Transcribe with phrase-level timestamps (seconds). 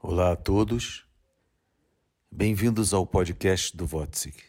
[0.00, 1.04] Olá a todos,
[2.30, 4.40] bem-vindos ao podcast do Votsik.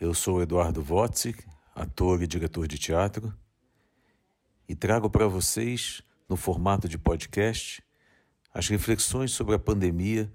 [0.00, 1.44] Eu sou Eduardo Votsik,
[1.74, 3.36] ator e diretor de teatro,
[4.66, 7.84] e trago para vocês, no formato de podcast,
[8.54, 10.32] as reflexões sobre a pandemia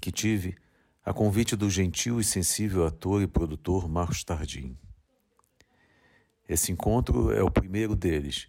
[0.00, 0.56] que tive
[1.04, 4.74] a convite do gentil e sensível ator e produtor Marcos Tardim.
[6.48, 8.46] Esse encontro é o primeiro deles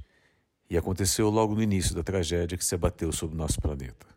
[0.70, 4.08] e aconteceu logo no início da tragédia que se abateu sobre o nosso planeta.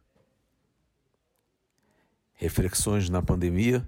[2.35, 3.87] Reflexões na pandemia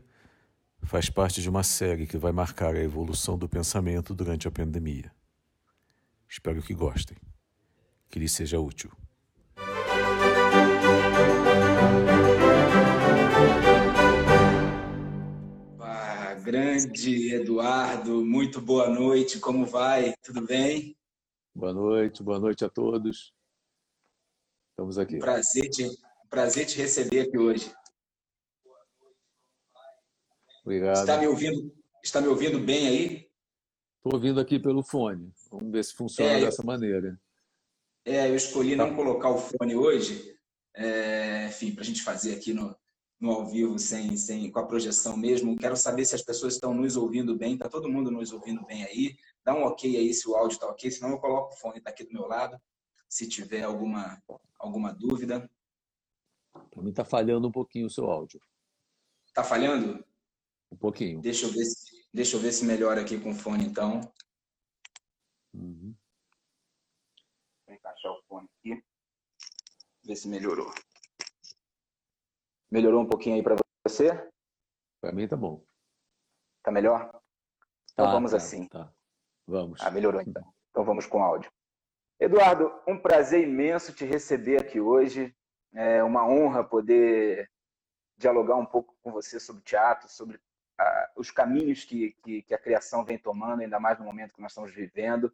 [0.83, 5.13] faz parte de uma série que vai marcar a evolução do pensamento durante a pandemia.
[6.29, 7.17] Espero que gostem,
[8.09, 8.91] que lhes seja útil.
[15.79, 20.15] Ah, grande Eduardo, muito boa noite, como vai?
[20.23, 20.97] Tudo bem?
[21.55, 23.35] Boa noite, boa noite a todos.
[24.71, 25.19] Estamos aqui.
[25.19, 25.89] Prazer te,
[26.29, 27.75] prazer te receber aqui hoje.
[30.63, 31.01] Obrigado.
[31.01, 33.31] Está me ouvindo, está me ouvindo bem aí?
[33.97, 35.33] Estou ouvindo aqui pelo fone.
[35.51, 37.21] Vamos ver se funciona é, dessa maneira.
[38.05, 38.87] É, eu escolhi tá.
[38.87, 40.39] não colocar o fone hoje,
[40.75, 42.75] é, enfim, para a gente fazer aqui no,
[43.21, 45.57] no ao vivo, sem, sem, com a projeção mesmo.
[45.57, 47.53] Quero saber se as pessoas estão nos ouvindo bem.
[47.53, 49.17] Está todo mundo nos ouvindo bem aí?
[49.45, 51.91] Dá um ok aí se o áudio está ok, senão eu coloco o fone, está
[51.91, 52.61] aqui do meu lado,
[53.09, 54.23] se tiver alguma,
[54.59, 55.51] alguma dúvida.
[56.71, 58.41] Para mim está falhando um pouquinho o seu áudio.
[59.27, 60.05] Está falhando?
[60.71, 61.21] Um pouquinho.
[61.21, 64.01] Deixa eu ver se, deixa eu ver se melhora aqui com o fone, então.
[65.53, 65.95] Uhum.
[67.67, 68.83] Vou encaixar o fone aqui.
[70.05, 70.73] Ver se melhorou.
[72.71, 74.11] Melhorou um pouquinho aí para você?
[75.01, 75.65] Para mim tá bom.
[76.63, 77.09] Tá melhor?
[77.93, 78.69] Então tá, vamos tá, assim.
[78.69, 78.93] Tá.
[79.47, 79.81] Vamos.
[79.81, 80.45] Ah, melhorou então.
[80.71, 81.51] Então vamos com áudio.
[82.21, 85.35] Eduardo, um prazer imenso te receber aqui hoje.
[85.75, 87.51] É uma honra poder
[88.17, 90.39] dialogar um pouco com você sobre teatro, sobre
[90.79, 94.41] ah, os caminhos que, que, que, a criação vem tomando, ainda mais no momento que
[94.41, 95.33] nós estamos vivendo.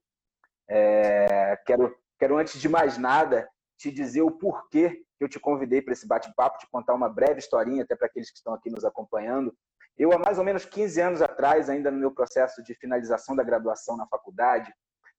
[0.69, 5.93] É, quero, quero, antes de mais nada, te dizer o porquê eu te convidei para
[5.93, 9.54] esse bate-papo, te contar uma breve historinha, até para aqueles que estão aqui nos acompanhando.
[9.97, 13.43] Eu, há mais ou menos 15 anos atrás, ainda no meu processo de finalização da
[13.43, 14.72] graduação na faculdade,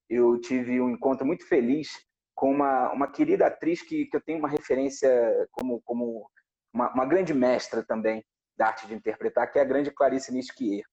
[0.09, 1.89] eu tive um encontro muito feliz
[2.35, 5.09] com uma, uma querida atriz que, que eu tenho uma referência
[5.51, 6.29] como, como
[6.71, 8.23] uma, uma grande mestra também
[8.55, 10.83] da arte de interpretar, que é a grande Clarice Nisquier.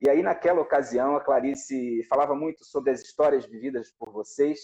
[0.00, 4.58] E aí, naquela ocasião, a Clarice falava muito sobre as histórias vividas por vocês,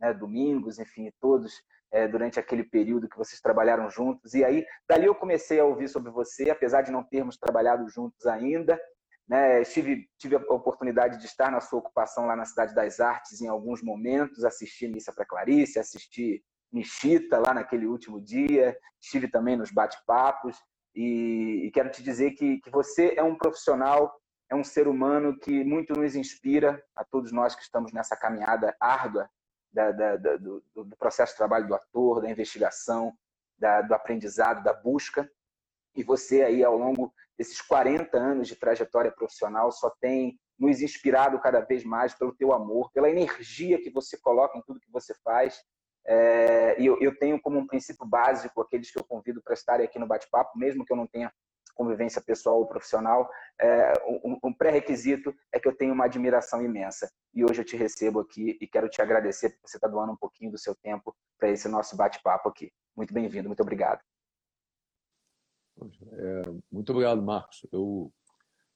[0.00, 1.52] né, domingos, enfim, todos
[1.96, 4.34] é, durante aquele período que vocês trabalharam juntos.
[4.34, 8.26] E aí, dali eu comecei a ouvir sobre você, apesar de não termos trabalhado juntos
[8.26, 8.78] ainda.
[9.26, 13.40] Né, tive, tive a oportunidade de estar na sua ocupação lá na Cidade das Artes
[13.40, 19.56] em alguns momentos, assisti Missa para Clarice, assisti Michita lá naquele último dia, estive também
[19.56, 20.56] nos bate-papos
[20.94, 24.14] e, e, quero te dizer que, que você é um profissional,
[24.48, 28.76] é um ser humano que muito nos inspira a todos nós que estamos nessa caminhada
[28.80, 29.28] árdua
[29.76, 33.12] da, da, da, do, do, processo de trabalho do ator, da investigação,
[33.58, 35.30] do aprendizado, da busca.
[35.94, 41.38] E você aí, ao longo desses 40 anos de trajetória profissional, só tem nos inspirado
[41.38, 45.14] cada vez mais pelo teu amor, pela energia que você coloca em tudo que você
[45.22, 45.62] faz.
[46.06, 49.84] É, e eu, eu, tenho como um princípio básico aqueles que eu convido para estarem
[49.84, 51.30] aqui no bate-papo, mesmo que eu não tenha
[51.76, 53.92] convivência pessoal ou profissional, é,
[54.24, 57.08] um, um pré-requisito é que eu tenho uma admiração imensa.
[57.32, 60.16] E hoje eu te recebo aqui e quero te agradecer por você estar doando um
[60.16, 62.72] pouquinho do seu tempo para esse nosso bate-papo aqui.
[62.96, 64.00] Muito bem-vindo, muito obrigado.
[66.12, 66.42] É,
[66.72, 67.66] muito obrigado, Marcos.
[67.70, 68.10] Eu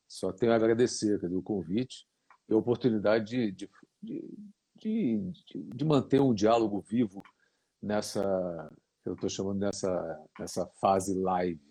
[0.06, 2.06] só tenho a agradecer o convite
[2.48, 3.68] e a oportunidade de,
[4.02, 4.28] de,
[4.76, 7.22] de, de, manter um diálogo vivo
[7.82, 8.22] nessa,
[9.06, 11.69] eu estou chamando nessa, nessa fase live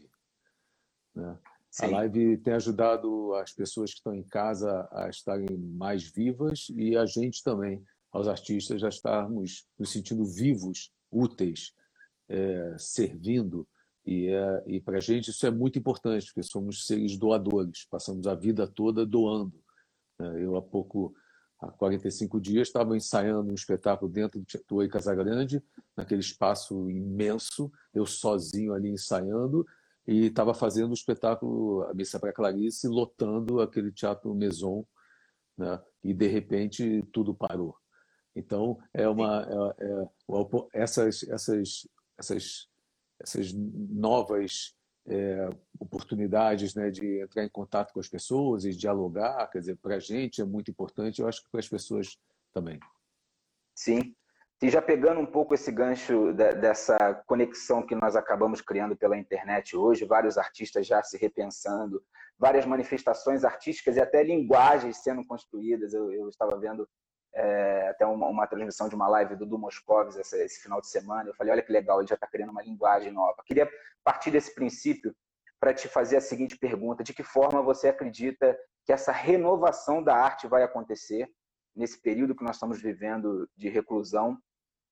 [1.20, 1.38] né?
[1.82, 6.98] A live tem ajudado as pessoas que estão em casa a estarem mais vivas e
[6.98, 11.74] a gente também, aos artistas, a estarmos nos sentindo vivos, úteis,
[12.28, 13.68] é, servindo.
[14.06, 18.26] E, é, e para a gente isso é muito importante, porque somos seres doadores, passamos
[18.26, 19.62] a vida toda doando.
[20.18, 20.44] Né?
[20.44, 21.14] Eu, há pouco,
[21.60, 25.64] há 45 dias, estava ensaiando um espetáculo dentro do Oi Casagrande,
[25.96, 29.66] naquele espaço imenso, eu sozinho ali ensaiando,
[30.10, 34.84] e estava fazendo o espetáculo A Missa para Clarice, lotando aquele teatro Maison,
[35.56, 35.80] né?
[36.04, 37.76] e de repente tudo parou.
[38.36, 42.68] Então, é uma, é, é, essas, essas, essas,
[43.20, 44.76] essas novas
[45.06, 45.48] é,
[45.80, 50.00] oportunidades né, de entrar em contato com as pessoas e dialogar, quer dizer, para a
[50.00, 52.18] gente é muito importante, eu acho que para as pessoas
[52.52, 52.80] também.
[53.76, 54.16] Sim,
[54.62, 59.78] E já pegando um pouco esse gancho dessa conexão que nós acabamos criando pela internet
[59.78, 62.04] hoje, vários artistas já se repensando,
[62.38, 65.94] várias manifestações artísticas e até linguagens sendo construídas.
[65.94, 66.86] Eu, eu estava vendo
[67.34, 70.90] é, até uma, uma, transmissão de uma live do Du Moscovis esse, esse, final de
[70.90, 71.30] semana.
[71.30, 73.42] Eu falei, olha que legal, ele já está criando uma linguagem nova.
[73.46, 73.70] Queria
[74.04, 75.16] partir desse princípio
[75.58, 80.16] para te fazer a seguinte pergunta: de que forma você acredita que essa renovação da
[80.16, 81.30] arte vai acontecer
[81.74, 84.38] nesse período que nós estamos vivendo de reclusão?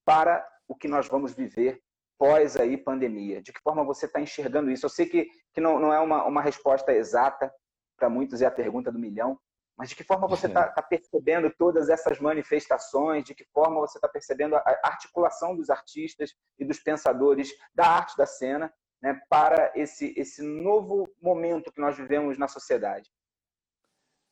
[0.07, 1.83] Para o que nós vamos viver
[2.17, 3.41] pós aí pandemia?
[3.41, 4.85] De que forma você está enxergando isso?
[4.85, 7.53] Eu sei que, que não, não é uma, uma resposta exata,
[7.97, 9.37] para muitos é a pergunta do milhão,
[9.77, 13.25] mas de que forma você está tá percebendo todas essas manifestações?
[13.25, 18.15] De que forma você está percebendo a articulação dos artistas e dos pensadores da arte
[18.15, 23.11] da cena né, para esse, esse novo momento que nós vivemos na sociedade?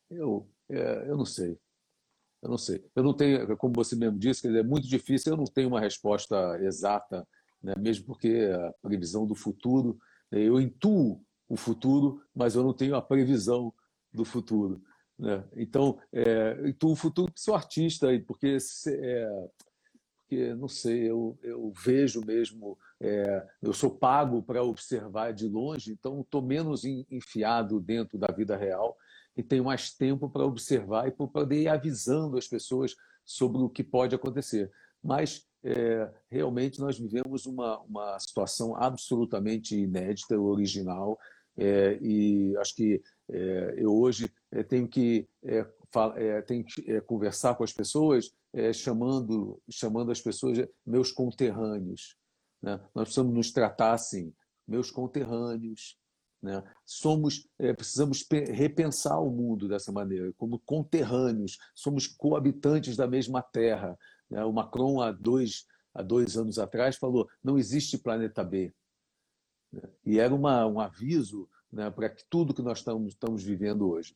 [0.09, 1.59] Eu, é, eu não sei.
[2.45, 2.85] Eu não sei.
[2.95, 6.59] Eu não tenho, como você mesmo disse, é muito difícil, eu não tenho uma resposta
[6.61, 7.27] exata,
[7.61, 7.73] né?
[7.75, 9.97] mesmo porque a previsão do futuro,
[10.31, 10.41] né?
[10.41, 11.19] eu intuo
[11.49, 13.73] o futuro, mas eu não tenho a previsão
[14.13, 14.79] do futuro.
[15.17, 15.43] Né?
[15.55, 18.57] Então, é, intuo o futuro porque sou artista, porque,
[18.89, 19.49] é,
[20.21, 25.91] porque não sei, eu, eu vejo mesmo, é, eu sou pago para observar de longe,
[25.91, 28.95] então estou menos enfiado dentro da vida real
[29.35, 33.69] e tenho mais tempo para observar e para poder ir avisando as pessoas sobre o
[33.69, 34.71] que pode acontecer.
[35.03, 41.17] Mas é, realmente nós vivemos uma, uma situação absolutamente inédita, original,
[41.57, 45.65] é, e acho que é, eu hoje é, tenho que, é,
[46.17, 48.31] é, tenho que conversar com as pessoas,
[48.73, 52.15] chamando, chamando as pessoas meus conterrâneos.
[52.61, 52.79] Né?
[52.93, 54.33] Nós precisamos nos tratar assim,
[54.65, 55.97] meus conterrâneos,
[56.45, 56.63] né?
[56.85, 63.97] Somos, é, precisamos repensar o mundo dessa maneira, como conterrâneos, somos coabitantes da mesma terra.
[64.29, 64.45] Né?
[64.45, 68.71] O Macron, há dois, há dois anos atrás, falou: não existe planeta B.
[69.73, 69.81] Né?
[70.05, 74.15] E era uma, um aviso né, para tudo que nós estamos, estamos vivendo hoje.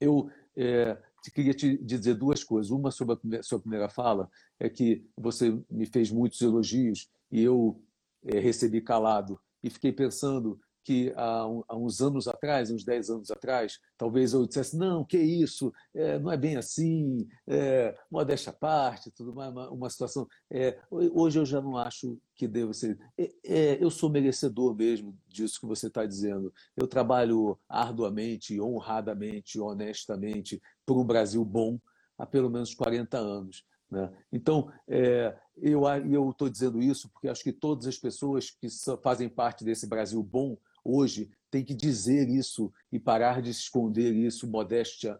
[0.00, 0.98] Eu é,
[1.34, 2.70] queria te dizer duas coisas.
[2.70, 4.28] Uma sobre a sua primeira fala
[4.58, 7.78] é que você me fez muitos elogios e eu
[8.24, 13.30] é, recebi calado e fiquei pensando que há, há, uns anos atrás, uns 10 anos
[13.30, 18.52] atrás, talvez eu dissesse, não, que isso, é, não é bem assim, é, modéstia à
[18.52, 20.26] parte, tudo mais, uma, uma situação.
[20.50, 22.98] É, hoje eu já não acho que devo ser.
[23.16, 26.52] É, é, eu sou merecedor mesmo disso que você está dizendo.
[26.76, 31.78] Eu trabalho arduamente, honradamente, honestamente para um Brasil bom
[32.18, 33.64] há pelo menos 40 anos.
[33.90, 34.10] Né?
[34.32, 38.68] Então, é, eu estou dizendo isso porque acho que todas as pessoas que
[39.02, 44.50] fazem parte desse Brasil bom hoje tem que dizer isso e parar de esconder isso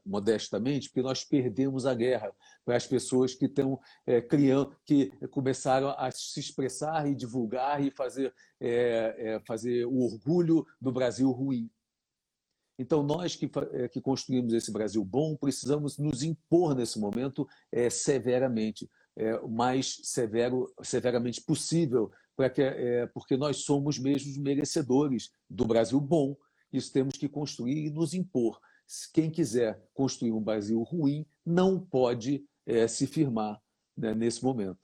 [0.05, 5.91] modestamente, porque nós perdemos a guerra para as pessoas que estão é, criando, que começaram
[5.91, 11.71] a se expressar e divulgar e fazer, é, é, fazer o orgulho do Brasil ruim.
[12.79, 13.49] Então, nós que,
[13.93, 17.47] que construímos esse Brasil bom, precisamos nos impor nesse momento
[17.91, 18.91] severamente,
[19.43, 22.11] o mais severo, severamente possível,
[22.51, 26.37] que, é, porque nós somos mesmo merecedores do Brasil bom.
[26.73, 28.61] Isso temos que construir e nos impor.
[29.13, 33.61] Quem quiser construir um Brasil ruim não pode é, se firmar
[33.97, 34.81] né, nesse momento.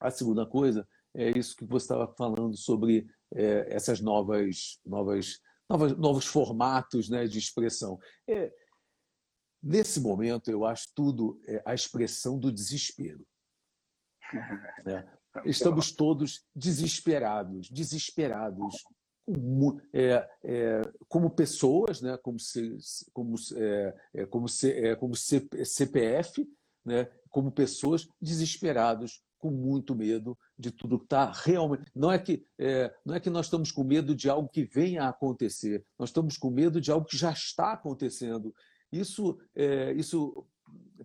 [0.00, 5.96] A segunda coisa é isso que você estava falando sobre é, essas novas, novas, novas,
[5.96, 7.98] novos formatos né, de expressão.
[8.28, 8.52] É,
[9.62, 13.26] nesse momento, eu acho tudo é, a expressão do desespero.
[14.84, 15.08] Né?
[15.44, 18.84] Estamos todos desesperados, desesperados,
[19.24, 22.16] como, é, é, como pessoas, né?
[22.18, 22.36] como,
[23.12, 26.46] como, é, é como, é, como CPF,
[26.84, 27.08] né?
[27.30, 31.90] como pessoas desesperados, com muito medo de tudo que está realmente.
[31.94, 35.04] Não é, que, é, não é que nós estamos com medo de algo que venha
[35.04, 38.54] a acontecer, nós estamos com medo de algo que já está acontecendo.
[38.90, 40.46] Isso, é, isso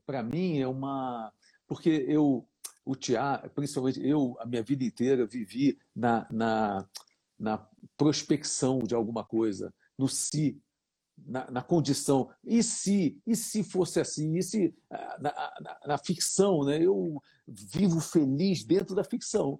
[0.05, 1.31] para mim, é uma.
[1.67, 2.47] Porque eu,
[2.85, 6.89] o teatro, principalmente eu, a minha vida inteira, vivi na, na,
[7.37, 10.61] na prospecção de alguma coisa, no si,
[11.17, 12.31] na, na, condição.
[12.43, 14.37] E se, e se fosse assim?
[14.37, 16.81] E se ah, na, na, na, ficção, né?
[16.81, 19.59] eu vivo feliz dentro da ficção.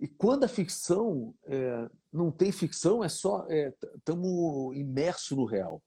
[0.00, 5.82] E quando a ficção é, não tem ficção, é só estamos é, imersos no real.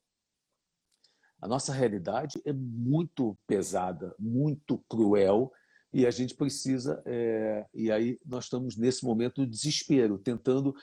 [1.42, 5.52] A nossa realidade é muito pesada, muito cruel
[5.96, 10.76] e a gente precisa, é, e aí nós estamos nesse momento de desespero, tentando,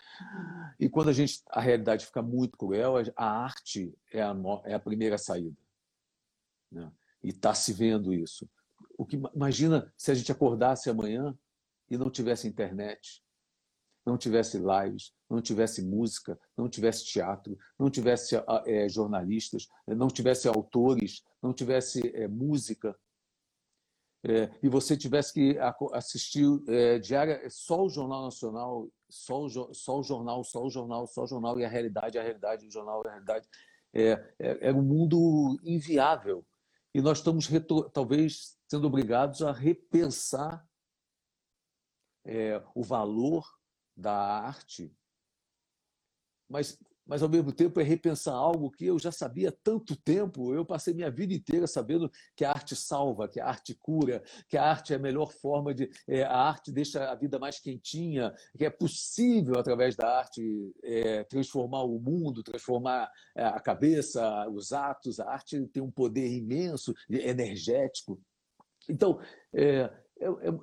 [0.80, 4.80] e quando a gente, a realidade fica muito cruel, a arte é a, é a
[4.80, 5.54] primeira saída.
[6.70, 6.90] Né?
[7.22, 8.48] E está se vendo isso.
[8.96, 11.36] o que imagina se a gente acordasse amanhã
[11.90, 13.22] e não tivesse internet,
[14.06, 20.48] não tivesse lives, não tivesse música, não tivesse teatro, não tivesse é, jornalistas, não tivesse
[20.48, 22.96] autores, não tivesse é, música,
[24.24, 25.58] é, e você tivesse que
[25.92, 31.06] assistir é, diária só o Jornal Nacional, só o, só o jornal, só o jornal,
[31.08, 33.48] só o jornal e a realidade, a realidade, o jornal, a realidade,
[33.92, 36.46] é, é, é um mundo inviável.
[36.94, 37.48] E nós estamos,
[37.92, 40.64] talvez, sendo obrigados a repensar
[42.24, 43.44] é, o valor
[43.96, 44.94] da arte,
[46.48, 50.54] mas mas ao mesmo tempo é repensar algo que eu já sabia há tanto tempo.
[50.54, 54.56] Eu passei minha vida inteira sabendo que a arte salva, que a arte cura, que
[54.56, 55.90] a arte é a melhor forma de.
[56.06, 61.24] É, a arte deixa a vida mais quentinha, que é possível, através da arte, é,
[61.24, 65.18] transformar o mundo, transformar é, a cabeça, os atos.
[65.20, 68.20] A arte tem um poder imenso, energético.
[68.88, 69.20] Então,
[69.52, 69.90] é,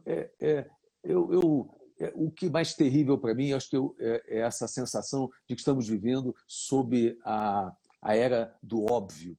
[0.05, 0.69] é, é,
[1.03, 1.78] eu, eu é,
[2.13, 5.61] o que mais terrível para mim, acho que eu, é, é, essa sensação de que
[5.61, 9.37] estamos vivendo sob a, a era do óbvio.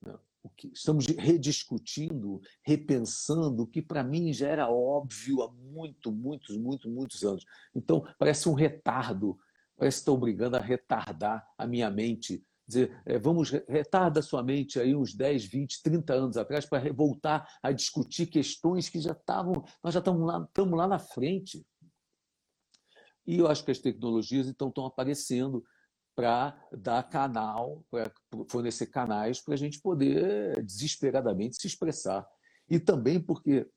[0.00, 0.14] Né?
[0.56, 6.90] Que, estamos rediscutindo, repensando o que para mim já era óbvio há muito, muitos, muitos,
[6.90, 7.44] muitos anos.
[7.74, 9.36] Então, parece um retardo,
[9.76, 14.94] parece estar obrigando a retardar a minha mente dizer, é, vamos retarda sua mente aí
[14.94, 19.94] uns 10, 20, 30 anos atrás para voltar a discutir questões que já estavam, nós
[19.94, 21.64] já estamos lá, estamos lá na frente.
[23.26, 25.64] E eu acho que as tecnologias então estão aparecendo
[26.14, 28.10] para dar canal, para
[28.48, 32.26] fornecer canais para a gente poder desesperadamente se expressar.
[32.68, 33.68] E também porque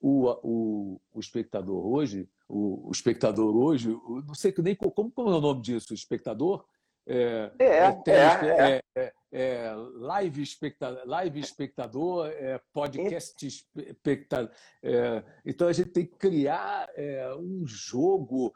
[0.00, 3.90] o, o, o espectador hoje, o, o espectador hoje,
[4.26, 6.64] não sei nem como, como é o nome disso, espectador,
[7.06, 12.30] é, é, é, é, é, live, espectador, live espectador,
[12.72, 14.50] podcast espectador.
[15.44, 16.88] então a gente tem que criar
[17.38, 18.54] um jogo,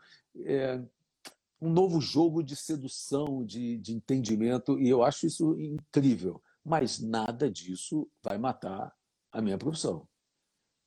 [1.60, 6.42] um novo jogo de sedução, de, de entendimento, e eu acho isso incrível.
[6.64, 8.92] Mas nada disso vai matar
[9.32, 10.08] a minha profissão.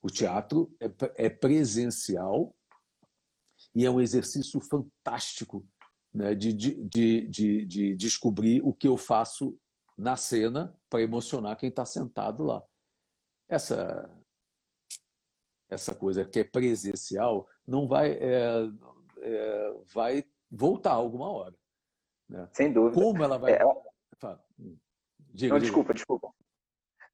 [0.01, 0.73] O teatro
[1.15, 2.55] é presencial
[3.75, 5.63] e é um exercício fantástico
[6.13, 9.57] né, de, de, de, de descobrir o que eu faço
[9.97, 12.63] na cena para emocionar quem está sentado lá.
[13.47, 14.09] Essa,
[15.69, 18.69] essa coisa que é presencial não vai, é,
[19.19, 21.55] é, vai voltar alguma hora.
[22.29, 22.47] Né?
[22.53, 23.01] Sem dúvida.
[23.01, 23.53] Como ela vai.
[23.53, 23.65] É...
[24.59, 24.77] Hum,
[25.19, 26.33] diga, não, desculpa, desculpa.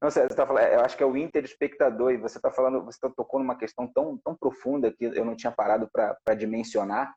[0.00, 3.00] Não, você está falando, eu acho que é o interespectador, e você está falando, você
[3.00, 7.12] tá tocou numa questão tão, tão profunda que eu não tinha parado para dimensionar,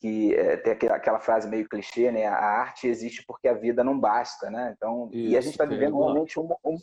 [0.00, 2.26] que é, tem aquela frase meio clichê, né?
[2.26, 4.72] A arte existe porque a vida não basta, né?
[4.76, 6.76] Então, Isso, e a gente está vivendo realmente um, um,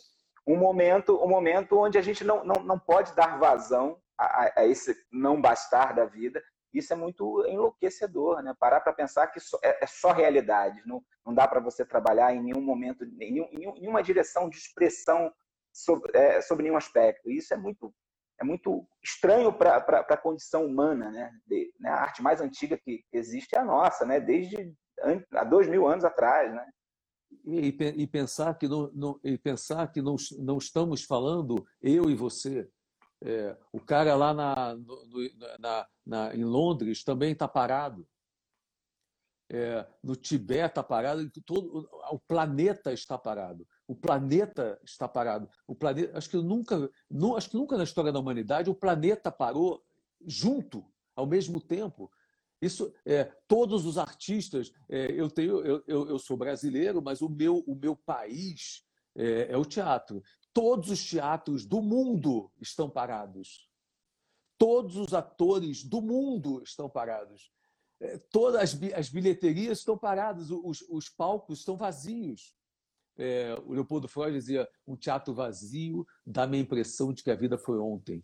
[0.47, 4.67] um, momento, um momento onde a gente não, não, não pode dar vazão a, a
[4.67, 6.43] esse não bastar da vida.
[6.73, 8.53] Isso é muito enlouquecedor, né?
[8.59, 12.43] Parar para pensar que é, é, só realidade, não, não dá para você trabalhar em
[12.43, 15.31] nenhum momento, em, nenhum, em nenhuma direção de expressão
[15.71, 17.31] sobre, é, sobre nenhum aspecto.
[17.31, 17.93] Isso é muito
[18.39, 21.31] é muito estranho para a condição humana, né?
[21.47, 21.89] De, né?
[21.89, 24.19] A arte mais antiga que existe é a nossa, né?
[24.19, 24.73] Desde
[25.33, 26.67] há dois mil anos atrás, né?
[27.45, 32.15] E, e pensar que não, não, e pensar que não, não estamos falando eu e
[32.15, 32.69] você.
[33.23, 34.97] É, o cara lá na, no,
[35.59, 38.07] na, na, em Londres também está parado.
[39.51, 45.49] É, no Tibete está parado, todo, o planeta está parado o planeta está parado.
[45.67, 49.31] O planeta, acho que nunca, não, acho que nunca na história da humanidade o planeta
[49.31, 49.83] parou
[50.25, 52.11] junto, ao mesmo tempo.
[52.61, 57.29] Isso, é, todos os artistas, é, eu tenho, eu, eu, eu, sou brasileiro, mas o
[57.29, 58.83] meu, o meu país
[59.15, 60.23] é, é o teatro.
[60.51, 63.69] Todos os teatros do mundo estão parados.
[64.57, 67.51] Todos os atores do mundo estão parados.
[67.99, 72.54] É, todas as, as bilheterias estão paradas, os, os palcos estão vazios
[73.17, 77.57] é, o Leopoldo Freud dizia: um teatro vazio dá-me a impressão de que a vida
[77.57, 78.23] foi ontem.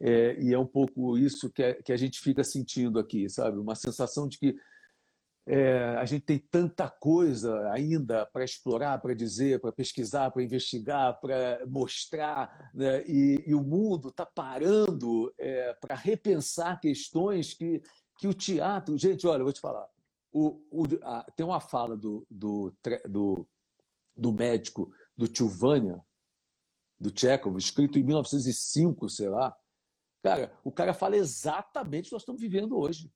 [0.00, 3.58] É, e é um pouco isso que, é, que, a gente fica sentindo aqui, sabe?
[3.58, 4.56] Uma sensação de que
[5.46, 11.18] é, a gente tem tanta coisa ainda para explorar, para dizer, para pesquisar, para investigar,
[11.20, 13.04] para mostrar, né?
[13.06, 17.80] e, e, o mundo está parando é, para repensar questões que,
[18.18, 18.98] que o teatro.
[18.98, 19.86] Gente, olha, eu vou te falar
[20.36, 22.70] o, o, a, tem uma fala do, do,
[23.08, 23.48] do,
[24.14, 26.04] do médico do Tilvânia,
[27.00, 29.56] do Chekhov, escrito em 1905, sei lá.
[30.22, 33.10] Cara, o cara fala exatamente o que nós estamos vivendo hoje.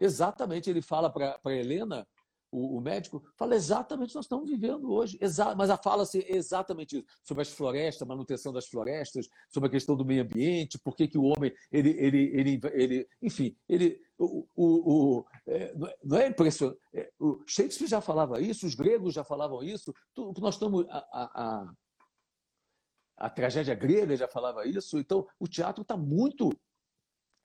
[0.00, 2.04] Exatamente, ele fala para Helena
[2.50, 5.16] o, o, médico, fala exatamente o que nós estamos vivendo hoje.
[5.20, 10.04] Exa mas fala-se exatamente isso, sobre as florestas, manutenção das florestas, sobre a questão do
[10.04, 15.18] meio ambiente, por que, que o homem, ele, ele, ele, ele enfim, ele, o, o,
[15.18, 16.78] o é, não é impressionante.
[16.94, 20.86] É, o Shakespeare já falava isso, os gregos já falavam isso, tudo, nós estamos.
[20.88, 21.74] A, a, a,
[23.16, 26.50] a tragédia grega já falava isso, então o teatro está muito.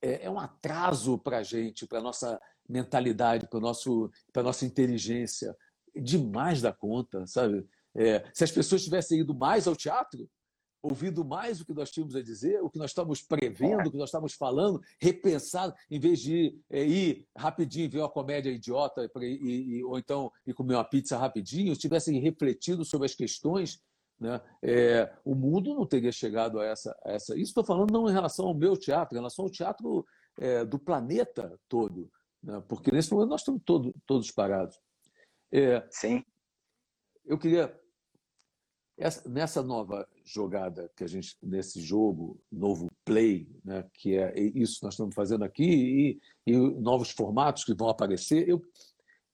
[0.02, 5.54] É, é um atraso para a gente, para a nossa mentalidade, para a nossa inteligência.
[5.94, 7.68] Demais da conta, sabe?
[7.94, 10.28] É, se as pessoas tivessem ido mais ao teatro,
[10.82, 13.96] ouvido mais o que nós tínhamos a dizer, o que nós estávamos prevendo, o que
[13.96, 19.78] nós estávamos falando, repensado, em vez de é, ir rapidinho ver uma comédia idiota e,
[19.78, 23.80] e, ou então ir comer uma pizza rapidinho, tivessem refletido sobre as questões,
[24.18, 27.34] né, é, o mundo não teria chegado a essa, a essa.
[27.34, 30.06] Isso estou falando não em relação ao meu teatro, em relação ao teatro
[30.38, 32.10] é, do planeta todo
[32.42, 32.62] né?
[32.68, 34.78] porque nesse momento nós estamos todo, todos parados.
[35.52, 36.24] É, Sim.
[37.24, 37.79] Eu queria,
[39.00, 44.78] essa, nessa nova jogada que a gente, nesse jogo, novo play, né, que é isso
[44.78, 48.60] que nós estamos fazendo aqui, e, e novos formatos que vão aparecer, eu,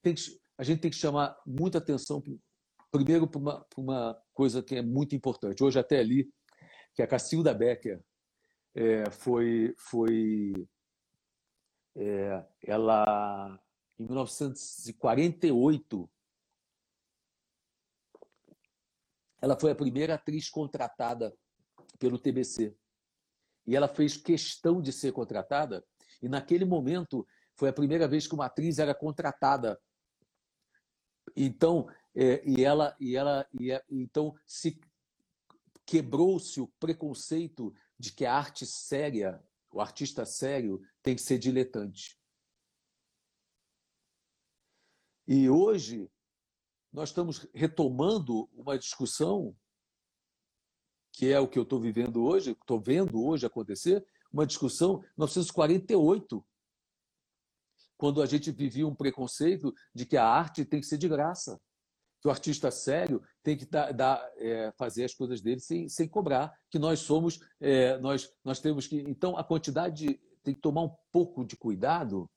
[0.02, 0.14] que,
[0.56, 2.22] a gente tem que chamar muita atenção,
[2.92, 5.64] primeiro, para uma, uma coisa que é muito importante.
[5.64, 6.30] Hoje até ali,
[6.94, 8.00] que a Cacilda Becker
[8.74, 10.54] é, foi, foi
[11.96, 13.60] é, ela,
[13.98, 16.08] em 1948,
[19.40, 21.36] ela foi a primeira atriz contratada
[21.98, 22.76] pelo TBC.
[23.66, 25.84] E ela fez questão de ser contratada,
[26.22, 29.80] e naquele momento foi a primeira vez que uma atriz era contratada.
[31.34, 34.80] Então, é, e ela, e ela, e, então se
[35.84, 39.42] quebrou-se o preconceito de que a arte séria
[39.76, 42.18] o artista sério tem que ser diletante.
[45.28, 46.10] E hoje
[46.92, 49.54] nós estamos retomando uma discussão
[51.12, 56.46] que é o que eu estou vivendo hoje, estou vendo hoje acontecer, uma discussão 1948,
[57.96, 61.58] quando a gente vivia um preconceito de que a arte tem que ser de graça
[62.20, 66.08] que o artista sério tem que dar, dar é, fazer as coisas dele sem, sem
[66.08, 68.96] cobrar, que nós somos, é, nós, nós temos que.
[69.08, 72.28] Então, a quantidade tem que tomar um pouco de cuidado,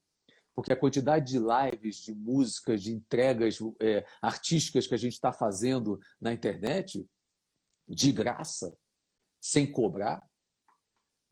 [0.60, 5.32] porque a quantidade de lives, de músicas, de entregas é, artísticas que a gente está
[5.32, 7.10] fazendo na internet,
[7.88, 8.78] de graça,
[9.40, 10.22] sem cobrar,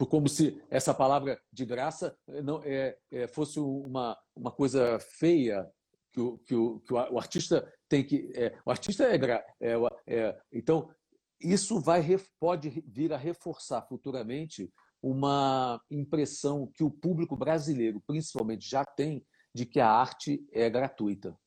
[0.09, 5.69] como se essa palavra de graça não é, é, fosse uma, uma coisa feia
[6.13, 8.31] que o, que o, que o artista tem que.
[8.33, 9.17] É, o artista é,
[9.59, 9.73] é,
[10.07, 10.89] é, Então,
[11.37, 12.01] isso vai,
[12.39, 14.71] pode vir a reforçar futuramente
[15.09, 21.37] uma impressão que o público brasileiro, principalmente, já tem de que a arte é gratuita.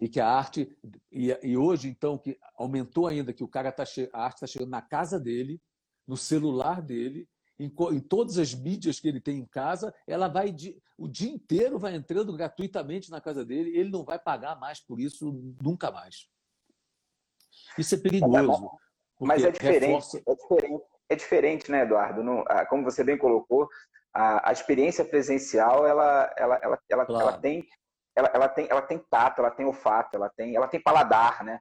[0.00, 0.74] E que a arte.
[1.12, 4.70] E, e hoje, então, que aumentou ainda que o cara tá, a arte está chegando
[4.70, 5.60] na casa dele,
[6.06, 10.54] no celular dele, em, em, todas as mídias que ele tem em casa, ela vai
[10.96, 15.00] o dia inteiro vai entrando gratuitamente na casa dele, ele não vai pagar mais por
[15.00, 16.28] isso nunca mais.
[17.76, 18.70] Isso é perigoso.
[19.20, 20.22] Mas é diferente, reforça...
[20.26, 22.22] é diferente, é diferente, né, Eduardo?
[22.22, 23.68] No, como você bem colocou,
[24.14, 27.28] a, a experiência presencial ela, ela, ela, ela, claro.
[27.28, 27.66] ela tem
[28.16, 31.60] ela, ela, tem, ela tem tato, ela tem olfato, ela tem, ela tem paladar, né?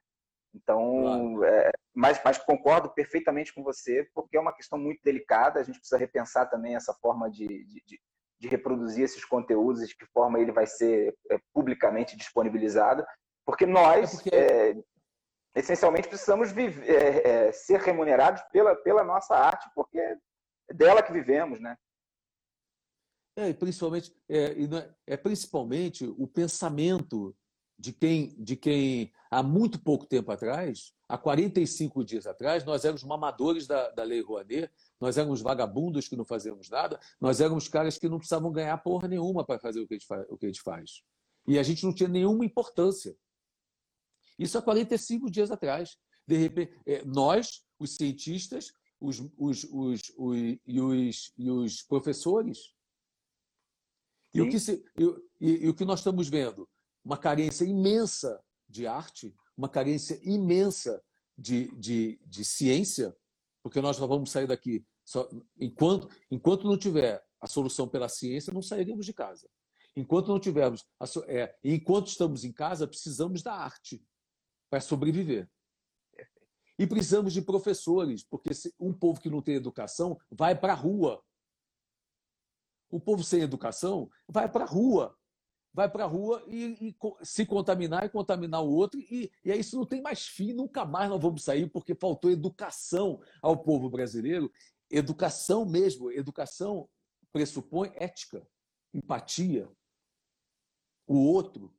[0.54, 1.44] Então, claro.
[1.46, 5.78] é, mas, mas concordo perfeitamente com você, porque é uma questão muito delicada, a gente
[5.78, 8.00] precisa repensar também essa forma de, de,
[8.40, 13.06] de reproduzir esses conteúdos, de que forma ele vai ser é, publicamente disponibilizado,
[13.46, 14.84] porque nós, é porque...
[15.56, 20.18] É, essencialmente, precisamos viver, é, é, ser remunerados pela, pela nossa arte, porque é
[20.74, 21.76] dela que vivemos, né?
[23.36, 24.56] É, principalmente, é,
[25.08, 27.36] é, principalmente o pensamento
[27.78, 33.04] de quem, de quem há muito pouco tempo atrás, há 45 dias atrás, nós éramos
[33.04, 37.98] mamadores da, da Lei Rouanet, nós éramos vagabundos que não fazíamos nada, nós éramos caras
[37.98, 40.50] que não precisavam ganhar porra nenhuma para fazer o que, a gente o que a
[40.50, 41.02] gente faz.
[41.48, 43.16] E a gente não tinha nenhuma importância.
[44.40, 45.98] Isso há 45 dias atrás.
[46.26, 52.74] De repente, é, nós, os cientistas, os, os, os, os, e, os, e os professores.
[54.34, 55.04] E o, que se, e,
[55.42, 56.68] e, e o que nós estamos vendo?
[57.04, 61.02] uma carência imensa de arte, uma carência imensa
[61.38, 63.16] de, de, de ciência,
[63.64, 65.28] porque nós só vamos sair daqui só,
[65.60, 69.50] enquanto, enquanto não tiver a solução pela ciência, não sairemos de casa.
[69.96, 74.04] Enquanto não tivermos, a, é, enquanto estamos em casa, precisamos da arte
[74.70, 75.50] para sobreviver.
[76.78, 81.22] E precisamos de professores, porque um povo que não tem educação vai para a rua.
[82.90, 85.16] O povo sem educação vai para a rua
[85.74, 89.60] vai para a rua e, e, se contaminar e contaminar o outro, e, e aí
[89.60, 93.90] isso não tem mais fim, nunca mais nós vamos sair, porque faltou educação ao povo
[93.90, 94.52] brasileiro,
[94.90, 96.90] educação mesmo, educação
[97.32, 98.46] pressupõe ética,
[98.94, 99.70] empatia,
[101.08, 101.74] o outro.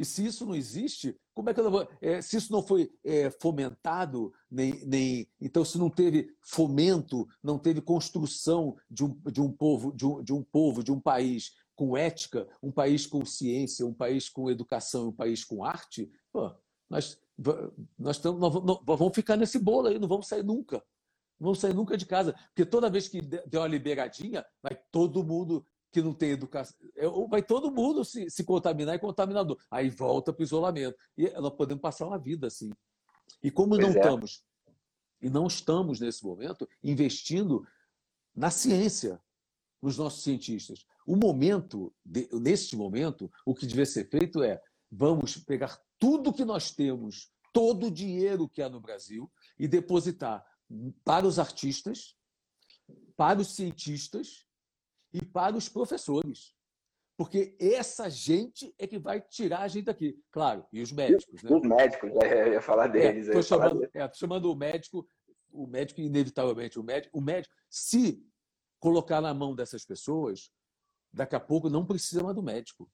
[0.00, 2.90] E se isso não existe, como é que eu vou, é, se isso não foi
[3.04, 9.42] é, fomentado, nem, nem então se não teve fomento, não teve construção de um, de
[9.42, 13.26] um povo, de um, de um povo, de um país com ética, um país com
[13.26, 16.50] ciência, um país com educação, um país com arte, pô,
[16.88, 17.20] nós,
[17.98, 20.78] nós, tamo, nós, vamos ficar nesse bolo aí, não vamos sair nunca.
[21.38, 22.34] Não vamos sair nunca de casa.
[22.54, 26.76] Porque toda vez que der uma liberadinha, vai todo mundo que não tem educação.
[26.96, 29.58] É, vai todo mundo se, se contaminar e contaminador.
[29.70, 30.96] Aí volta para o isolamento.
[31.16, 32.70] E nós podemos passar uma vida assim.
[33.42, 33.98] E como pois não é.
[33.98, 34.44] estamos,
[35.20, 37.66] e não estamos nesse momento, investindo
[38.34, 39.20] na ciência,
[39.82, 40.86] nos nossos cientistas.
[41.06, 41.92] O momento,
[42.32, 47.86] neste momento, o que deve ser feito é vamos pegar tudo que nós temos, todo
[47.86, 50.44] o dinheiro que há no Brasil e depositar
[51.04, 52.16] para os artistas,
[53.16, 54.46] para os cientistas
[55.12, 56.54] e para os professores.
[57.16, 60.18] Porque essa gente é que vai tirar a gente daqui.
[60.30, 61.42] Claro, e os médicos.
[61.42, 61.50] Né?
[61.54, 63.26] Os médicos, é, eu ia falar deles.
[63.26, 65.06] Estou é, chamando, é, chamando o médico,
[65.52, 68.26] o médico, inevitavelmente, o médico, o médico, se
[68.78, 70.50] colocar na mão dessas pessoas,
[71.12, 72.90] daqui a pouco não precisa mais do médico.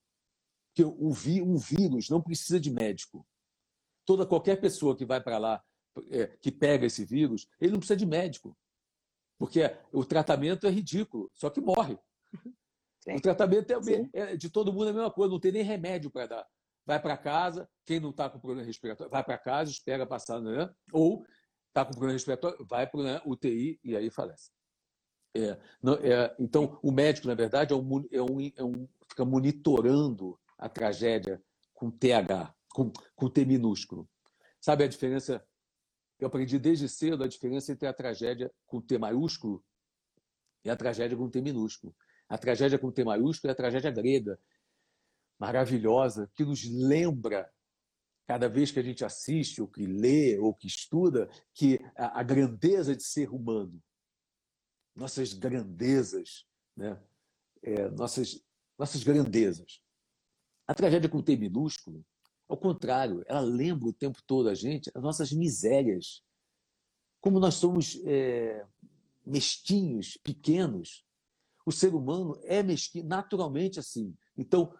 [0.74, 3.24] Porque um vírus não precisa de médico.
[4.04, 5.64] Toda qualquer pessoa que vai para lá,
[6.10, 8.56] é, que pega esse vírus, ele não precisa de médico.
[9.38, 9.60] Porque
[9.92, 11.98] o tratamento é ridículo, só que morre.
[13.00, 13.16] Sim.
[13.16, 16.10] O tratamento é, é, de todo mundo é a mesma coisa, não tem nem remédio
[16.10, 16.46] para dar.
[16.84, 20.68] Vai para casa, quem não está com problema respiratório, vai para casa, espera passar, né?
[20.92, 21.24] ou
[21.68, 24.50] está com problema respiratório, vai para né, UTI e aí falece.
[25.36, 29.24] É, não, é, então, o médico, na verdade, é um, é um, é um, fica
[29.24, 31.42] monitorando a tragédia
[31.74, 34.08] com TH, com, com T minúsculo.
[34.60, 35.46] Sabe a diferença?
[36.18, 39.64] Eu aprendi desde cedo a diferença entre a tragédia com T maiúsculo
[40.64, 41.94] e a tragédia com T minúsculo.
[42.28, 44.38] A tragédia com T maiúsculo é a tragédia grega,
[45.38, 47.50] maravilhosa, que nos lembra,
[48.26, 52.96] cada vez que a gente assiste, ou que lê, ou que estuda, que a, grandeza
[52.96, 53.80] de ser humano
[54.96, 57.00] nossas grandezas, né?
[57.62, 58.42] É, nossas,
[58.78, 59.82] nossas grandezas.
[60.66, 62.04] A tragédia com T minúsculo,
[62.48, 66.22] ao contrário, ela lembra o tempo todo a gente as nossas misérias.
[67.20, 68.64] Como nós somos é,
[69.24, 71.04] mesquinhos, pequenos.
[71.64, 74.16] O ser humano é mesquinho, naturalmente assim.
[74.36, 74.72] Então,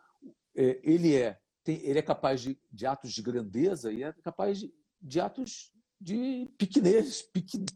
[0.55, 4.61] é, ele, é, tem, ele é capaz de, de atos de grandeza e é capaz
[4.61, 7.23] de, de atos de pequenez,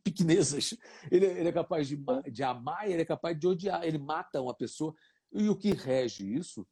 [0.04, 0.76] pequenezas.
[1.10, 1.98] Ele, ele, é capaz de,
[2.30, 3.82] de amar e ele é capaz de odiar.
[3.82, 4.94] Ele mata uma pessoa.
[5.32, 6.64] E o que rege isso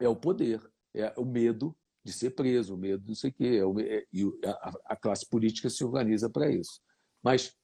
[0.00, 0.60] é o poder,
[0.92, 3.60] é o medo de ser preso, o medo de não sei o quê.
[3.60, 6.80] É é, e a, a, classe política se organiza para isso.
[7.22, 7.56] Mas,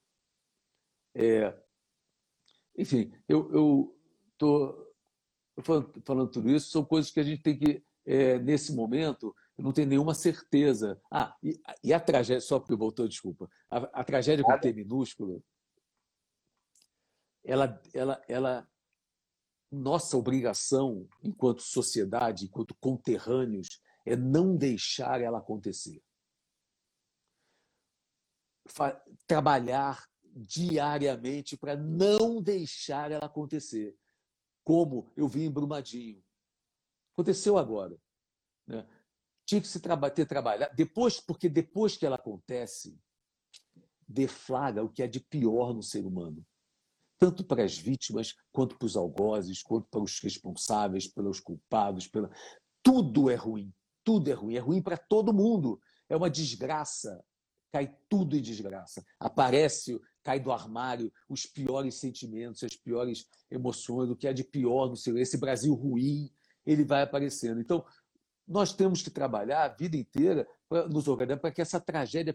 [1.14, 1.57] é,
[2.77, 3.94] enfim, eu
[4.33, 4.94] estou
[5.62, 9.72] falando, falando tudo isso, são coisas que a gente tem que, é, nesse momento, não
[9.72, 11.01] tenho nenhuma certeza.
[11.11, 15.42] Ah, e, e a tragédia, só porque voltou, desculpa, a, a tragédia com T minúsculo,
[17.44, 18.68] ela, ela, ela,
[19.70, 26.02] nossa obrigação enquanto sociedade, enquanto conterrâneos, é não deixar ela acontecer.
[28.66, 33.96] Fa trabalhar diariamente para não deixar ela acontecer.
[34.64, 36.22] Como eu vi em Brumadinho.
[37.14, 37.98] Aconteceu agora.
[38.66, 38.86] Né?
[39.48, 40.76] tinha que se traba ter trabalhado.
[40.76, 43.00] Depois, porque depois que ela acontece,
[44.06, 46.46] deflaga o que é de pior no ser humano.
[47.18, 52.06] Tanto para as vítimas, quanto para os algozes, quanto para os responsáveis, pelos culpados.
[52.06, 52.30] Pela...
[52.82, 53.72] Tudo é ruim.
[54.08, 54.54] Tudo é ruim.
[54.54, 55.78] É ruim para todo mundo.
[56.08, 57.22] É uma desgraça.
[57.70, 59.04] Cai tudo em desgraça.
[59.20, 64.88] Aparece, cai do armário os piores sentimentos, as piores emoções, o que é de pior
[64.88, 65.14] no ser.
[65.18, 66.32] Esse Brasil ruim,
[66.64, 67.60] ele vai aparecendo.
[67.60, 67.84] Então,
[68.46, 72.34] nós temos que trabalhar a vida inteira para nos organizar para que essa tragédia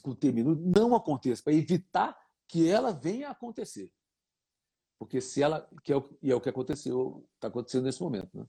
[0.00, 3.92] com termino não aconteça, para evitar que ela venha a acontecer.
[4.98, 8.30] Porque se ela, que é o, e é o que aconteceu, está acontecendo nesse momento,
[8.34, 8.46] né?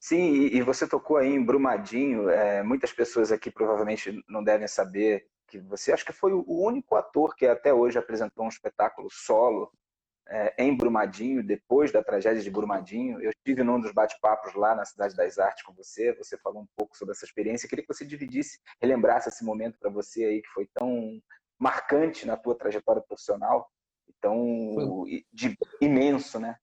[0.00, 2.28] Sim, e você tocou aí em Brumadinho.
[2.28, 6.94] É, muitas pessoas aqui provavelmente não devem saber que você acho que foi o único
[6.94, 9.72] ator que até hoje apresentou um espetáculo solo
[10.28, 13.20] é, em Brumadinho, depois da tragédia de Brumadinho.
[13.20, 16.68] Eu estive num dos bate-papos lá na Cidade das Artes com você, você falou um
[16.76, 17.66] pouco sobre essa experiência.
[17.66, 21.20] Eu queria que você dividisse, relembrasse esse momento para você aí que foi tão
[21.58, 23.68] marcante na tua trajetória profissional,
[24.20, 26.56] tão de, imenso, né?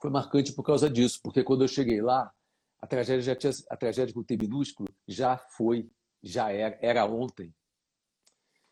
[0.00, 2.32] Foi marcante por causa disso, porque quando eu cheguei lá,
[2.80, 5.90] a tragédia já tinha, a tragédia com T minúsculo já foi,
[6.22, 7.54] já era, era ontem.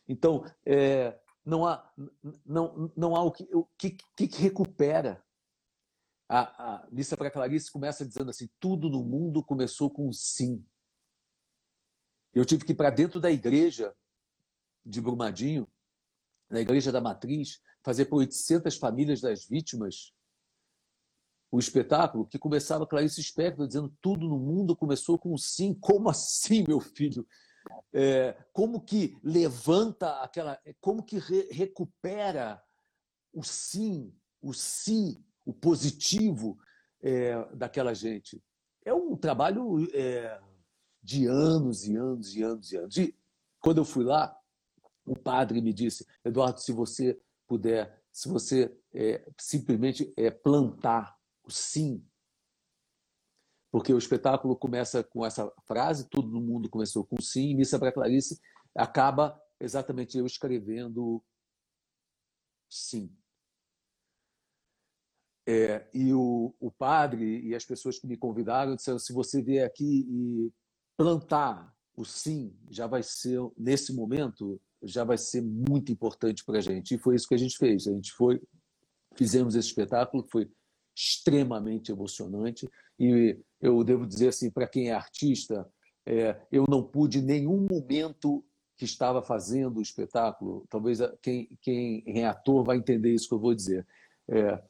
[0.09, 1.93] Então, é, não há,
[2.45, 5.23] não, não há o que, o que, que recupera.
[6.29, 10.65] A, a missa para Clarice começa dizendo assim: tudo no mundo começou com um sim.
[12.33, 13.95] Eu tive que ir para dentro da igreja
[14.85, 15.67] de Brumadinho,
[16.49, 20.13] na igreja da Matriz, fazer para 800 famílias das vítimas
[21.57, 25.73] o espetáculo que começava Clarice Spector dizendo tudo no mundo começou com um sim.
[25.73, 27.27] Como assim, meu filho?
[27.93, 30.61] É, como que levanta aquela.
[30.83, 32.63] Como que re, recupera
[33.33, 36.59] o sim, o sim, o positivo
[37.01, 38.43] é, daquela gente?
[38.85, 40.39] É um trabalho é,
[41.03, 42.97] de anos e anos e anos e anos.
[42.99, 43.19] E
[43.61, 44.39] quando eu fui lá,
[45.07, 51.16] o padre me disse: Eduardo, se você puder, se você é, simplesmente é, plantar
[51.49, 52.05] sim,
[53.71, 57.93] porque o espetáculo começa com essa frase, tudo no mundo começou com sim, Missa para
[57.93, 58.41] Clarice
[58.75, 61.23] acaba exatamente eu escrevendo
[62.69, 63.11] sim.
[65.49, 69.65] É, e o, o padre e as pessoas que me convidaram disseram: se você vier
[69.65, 70.53] aqui e
[70.97, 76.61] plantar o sim, já vai ser, nesse momento, já vai ser muito importante para a
[76.61, 76.95] gente.
[76.95, 77.87] E foi isso que a gente fez.
[77.87, 78.43] A gente foi,
[79.17, 80.51] fizemos esse espetáculo, que foi
[80.97, 82.67] extremamente emocionante.
[82.99, 85.71] E eu devo dizer assim, para quem é artista,
[86.07, 88.43] é, eu não pude, em nenhum momento
[88.77, 93.41] que estava fazendo o espetáculo, talvez quem, quem é ator vai entender isso que eu
[93.41, 93.87] vou dizer.
[94.29, 94.63] É,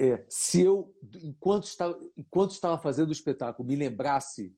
[0.00, 4.54] é, se eu, enquanto estava, enquanto estava fazendo o espetáculo, me lembrasse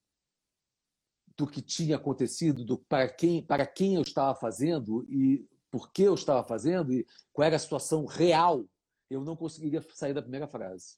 [1.37, 6.03] do que tinha acontecido, do para quem, para quem eu estava fazendo e por que
[6.03, 8.64] eu estava fazendo e qual era a situação real,
[9.09, 10.97] eu não conseguiria sair da primeira frase.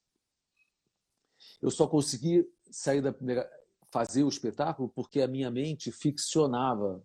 [1.61, 3.49] Eu só consegui sair da primeira
[3.90, 7.03] fazer o espetáculo porque a minha mente ficcionava.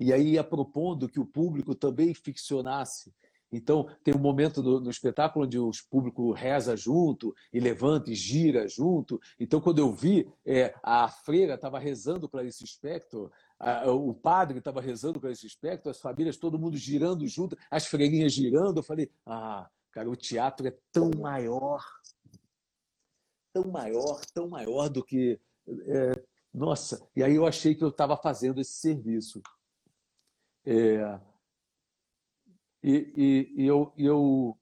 [0.00, 3.14] E aí ia propondo que o público também ficcionasse
[3.52, 8.14] então, tem um momento no, no, espetáculo onde o público reza junto e levanta e
[8.14, 9.20] gira junto.
[9.38, 14.80] Então, quando eu vi, é, a freira estava rezando Clarice Spector, a, o padre estava
[14.80, 18.78] rezando Clarice Spector, as famílias, todo mundo girando junto, as freirinhas girando.
[18.78, 21.84] Eu falei, ah, cara, o teatro é tão maior,
[23.52, 25.40] tão maior, tão maior do que...
[25.66, 29.40] É, nossa, e aí eu achei que eu estava fazendo esse serviço.
[30.64, 31.20] É,
[32.84, 34.58] e, e, e eu, eu,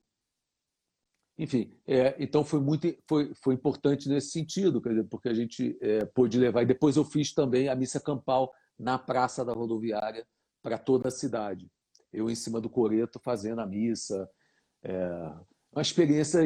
[1.36, 6.04] enfim, é, então foi muito foi, foi importante nesse sentido, dizer, porque a gente é,
[6.04, 6.62] pôde levar.
[6.62, 10.24] E depois eu fiz também a missa campal na praça da rodoviária
[10.62, 11.68] para toda a cidade.
[12.12, 14.30] Eu em cima do coreto fazendo a missa.
[14.84, 15.34] É,
[15.72, 16.40] uma experiência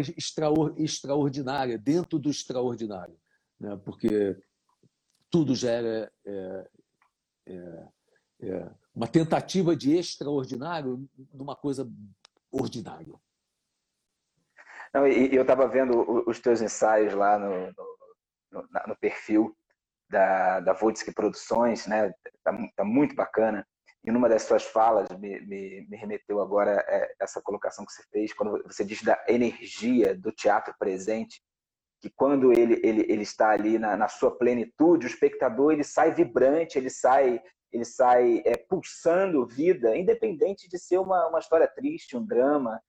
[0.79, 3.19] extraordinária, dentro do extraordinário,
[3.61, 3.77] né?
[3.85, 4.35] porque
[5.29, 6.71] tudo já era é,
[7.47, 7.89] é,
[8.41, 11.87] é, uma tentativa de extraordinário numa coisa
[12.51, 13.13] ordinária.
[14.95, 17.67] Não, e, eu estava vendo os teus ensaios lá no,
[18.51, 19.55] no, no perfil
[20.09, 22.11] da, da Vodsky Produções, né?
[22.43, 23.67] Tá, tá, muito bacana.
[24.03, 28.03] E numa das suas falas me, me, me remeteu agora é, essa colocação que você
[28.11, 31.43] fez, quando você diz da energia do teatro presente,
[32.01, 36.15] que quando ele, ele, ele está ali na, na sua plenitude, o espectador ele sai
[36.15, 37.43] vibrante, ele sai
[37.77, 42.81] ele sai é, pulsando vida, independente de ser uma, uma história triste, um drama.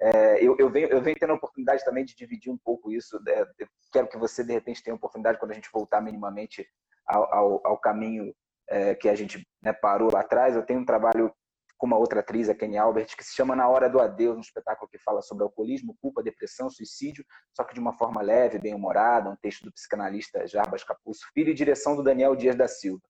[0.00, 3.20] É, eu, eu, venho, eu venho tendo a oportunidade também de dividir um pouco isso.
[3.22, 3.46] Né?
[3.92, 6.66] quero que você, de repente, tenha a oportunidade, quando a gente voltar minimamente
[7.06, 8.34] ao, ao, ao caminho
[8.68, 10.56] é, que a gente né, parou lá atrás.
[10.56, 11.32] Eu tenho um trabalho
[11.76, 14.40] com uma outra atriz, a Kenny Albert, que se chama Na Hora do Adeus, um
[14.40, 19.28] espetáculo que fala sobre alcoolismo, culpa, depressão, suicídio, só que de uma forma leve, bem-humorada,
[19.28, 23.02] um texto do psicanalista Jarbas Capuzzo Filho e direção do Daniel Dias da Silva.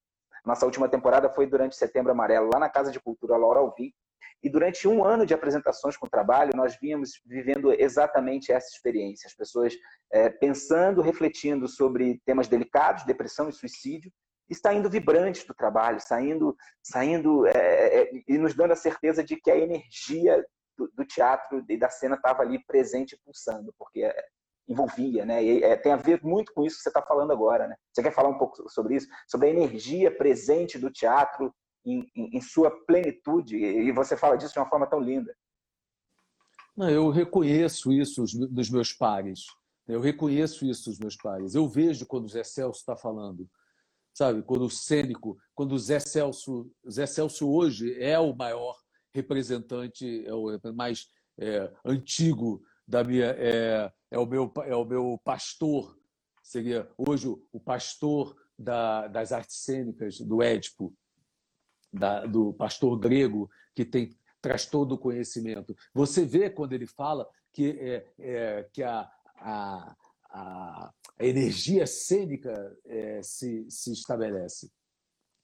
[0.45, 3.93] Nossa última temporada foi durante Setembro Amarelo, lá na Casa de Cultura Laura Alvim.
[4.41, 9.27] E durante um ano de apresentações com o trabalho, nós vínhamos vivendo exatamente essa experiência.
[9.27, 9.73] As pessoas
[10.11, 14.11] é, pensando, refletindo sobre temas delicados, depressão e suicídio,
[14.49, 19.37] e saindo vibrantes do trabalho, saindo, saindo é, é, e nos dando a certeza de
[19.37, 20.45] que a energia
[20.77, 24.13] do, do teatro e da cena estava ali presente e pulsando, porque
[24.67, 25.43] envolvia, né?
[25.43, 27.75] E é, tem a ver muito com isso que você está falando agora, né?
[27.91, 31.53] Você quer falar um pouco sobre isso, sobre a energia presente do teatro
[31.85, 33.57] em, em, em sua plenitude?
[33.57, 35.35] E você fala disso de uma forma tão linda.
[36.75, 39.45] Não, eu reconheço isso dos meus pares.
[39.87, 41.55] Eu reconheço isso dos meus pares.
[41.55, 43.49] Eu vejo quando o Zé Celso está falando,
[44.13, 44.41] sabe?
[44.41, 48.75] Quando o cênico, quando o Zé Celso, Zé Celso hoje é o maior
[49.13, 55.19] representante, é o mais é, antigo da minha é, é o meu é o meu
[55.23, 55.97] pastor
[56.43, 60.93] seria hoje o pastor da, das artes cênicas do Édipo,
[61.91, 65.75] da, do pastor grego que tem traz todo o conhecimento.
[65.93, 69.95] Você vê quando ele fala que, é, é, que a, a,
[70.29, 74.69] a, energia cênica é, se, se estabelece.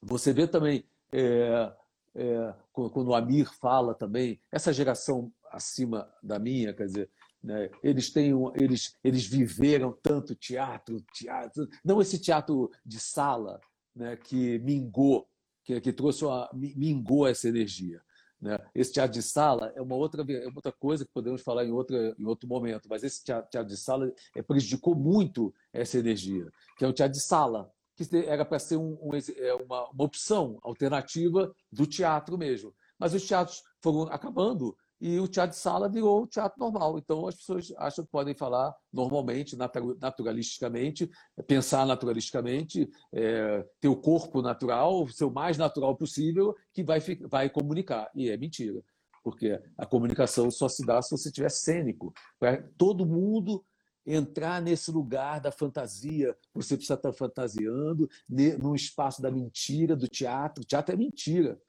[0.01, 1.73] Você vê também é,
[2.13, 7.10] é, quando o Amir fala também, essa geração acima da minha, quer dizer,
[7.43, 13.60] né, eles têm eles eles viveram tanto teatro, teatro, não esse teatro de sala,
[13.95, 15.28] né, que mingou,
[15.63, 18.02] que, que trouxe uma, mingou essa energia.
[18.41, 18.58] Né?
[18.73, 22.15] Esse teatro de sala é uma outra, é outra coisa que podemos falar em, outra,
[22.17, 26.86] em outro momento, mas esse teatro, teatro de sala é, prejudicou muito essa energia, que
[26.86, 30.58] é um teatro de sala, que era para ser um, um, é uma, uma opção
[30.62, 32.73] alternativa do teatro mesmo.
[32.97, 36.97] Mas os teatros foram acabando e o teatro de sala virou teatro normal.
[36.97, 39.55] Então as pessoas acham que podem falar normalmente,
[39.99, 41.09] naturalisticamente,
[41.47, 47.49] pensar naturalisticamente, é, ter o corpo natural, ser o mais natural possível, que vai, vai
[47.49, 48.09] comunicar.
[48.13, 48.81] E é mentira,
[49.23, 52.13] porque a comunicação só se dá se você tiver cênico.
[52.38, 53.63] Para todo mundo
[54.05, 60.63] entrar nesse lugar da fantasia, você precisa estar fantasiando no espaço da mentira, do teatro.
[60.63, 61.59] O teatro é mentira.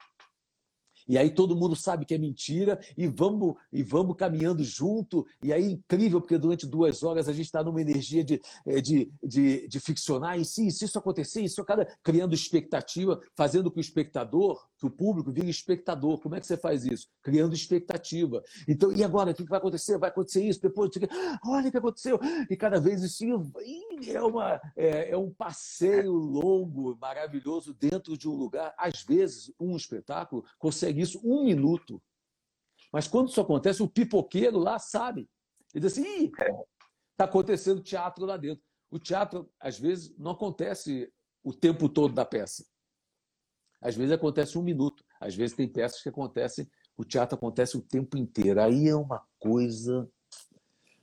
[1.07, 5.25] E aí todo mundo sabe que é mentira e vamos e vamos caminhando junto.
[5.43, 9.11] E aí incrível, porque durante duas horas a gente está numa energia de, eh, de,
[9.23, 10.39] de, de ficcionar.
[10.39, 14.89] E se, se isso acontecer, isso cada criando expectativa, fazendo com o espectador, que o
[14.89, 16.19] público vire espectador.
[16.19, 17.07] Como é que você faz isso?
[17.21, 18.43] Criando expectativa.
[18.67, 19.29] Então, e agora?
[19.29, 19.95] O que vai acontecer?
[19.99, 20.59] Vai acontecer isso?
[20.59, 20.89] Depois,
[21.45, 22.19] olha o que aconteceu.
[22.49, 23.23] E cada vez isso
[24.07, 28.73] é, uma, é, é um passeio longo, maravilhoso dentro de um lugar.
[28.75, 32.01] Às vezes, um espetáculo consegue isso um minuto.
[32.91, 35.29] Mas quando isso acontece, o pipoqueiro lá sabe.
[35.75, 36.31] Ele diz assim:
[37.11, 38.63] está acontecendo teatro lá dentro.
[38.89, 41.07] O teatro, às vezes, não acontece
[41.43, 42.65] o tempo todo da peça.
[43.81, 45.03] Às vezes acontece um minuto.
[45.19, 48.61] Às vezes tem peças que acontecem, o teatro acontece o tempo inteiro.
[48.61, 50.09] Aí é uma coisa.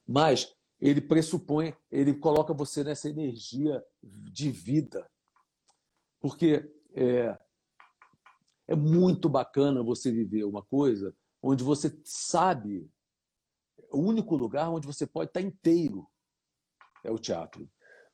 [0.07, 5.11] Mas ele pressupõe, ele coloca você nessa energia de vida.
[6.21, 7.37] Porque é,
[8.69, 12.91] é muito bacana você viver uma coisa onde você sabe
[13.91, 16.07] o único lugar onde você pode estar inteiro
[17.03, 17.69] é o teatro.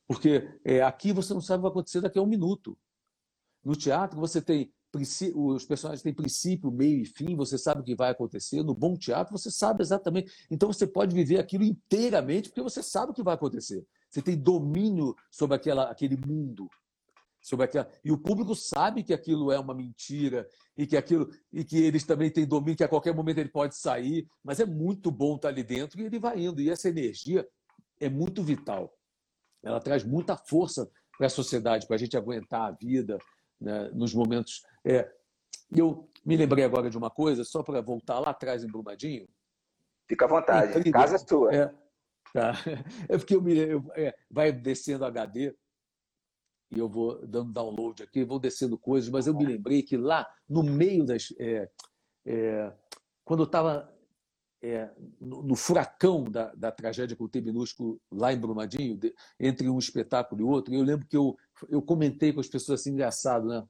[0.07, 2.77] Porque é, aqui você não sabe o que vai acontecer daqui a um minuto.
[3.65, 4.71] No teatro você tem
[5.33, 8.63] os personagens têm princípio, meio e fim, você sabe o que vai acontecer.
[8.63, 10.31] No bom teatro você sabe exatamente.
[10.49, 13.85] Então você pode viver aquilo inteiramente porque você sabe o que vai acontecer.
[14.09, 16.69] Você tem domínio sobre aquela, aquele mundo
[17.41, 17.87] sobre aquela.
[18.03, 22.03] E o público sabe que aquilo é uma mentira e que aquilo e que eles
[22.03, 25.49] também têm domínio que a qualquer momento ele pode sair, mas é muito bom estar
[25.49, 26.59] ali dentro e ele vai indo.
[26.59, 27.47] E essa energia
[27.99, 28.91] é muito vital.
[29.61, 33.17] Ela traz muita força para a sociedade, para a gente aguentar a vida
[33.59, 34.63] né, nos momentos.
[34.83, 35.11] É,
[35.75, 39.27] eu me lembrei agora de uma coisa, só para voltar lá atrás em Brumadinho.
[40.07, 41.53] Fica à vontade, casa é sua.
[41.53, 41.73] É,
[42.33, 42.53] tá.
[43.09, 45.55] é porque eu me, eu, é, vai descendo HD
[46.71, 50.27] e eu vou dando download aqui, vou descendo coisas, mas eu me lembrei que lá
[50.47, 51.33] no meio das.
[51.39, 51.69] É,
[52.25, 52.73] é,
[53.23, 53.91] quando eu estava
[54.65, 59.13] é, no, no, furacão da, da, tragédia com o T minúsculo lá em Brumadinho, de,
[59.39, 61.37] entre um espetáculo e outro, eu lembro que eu,
[61.69, 63.67] eu comentei com as pessoas assim, engraçado, né?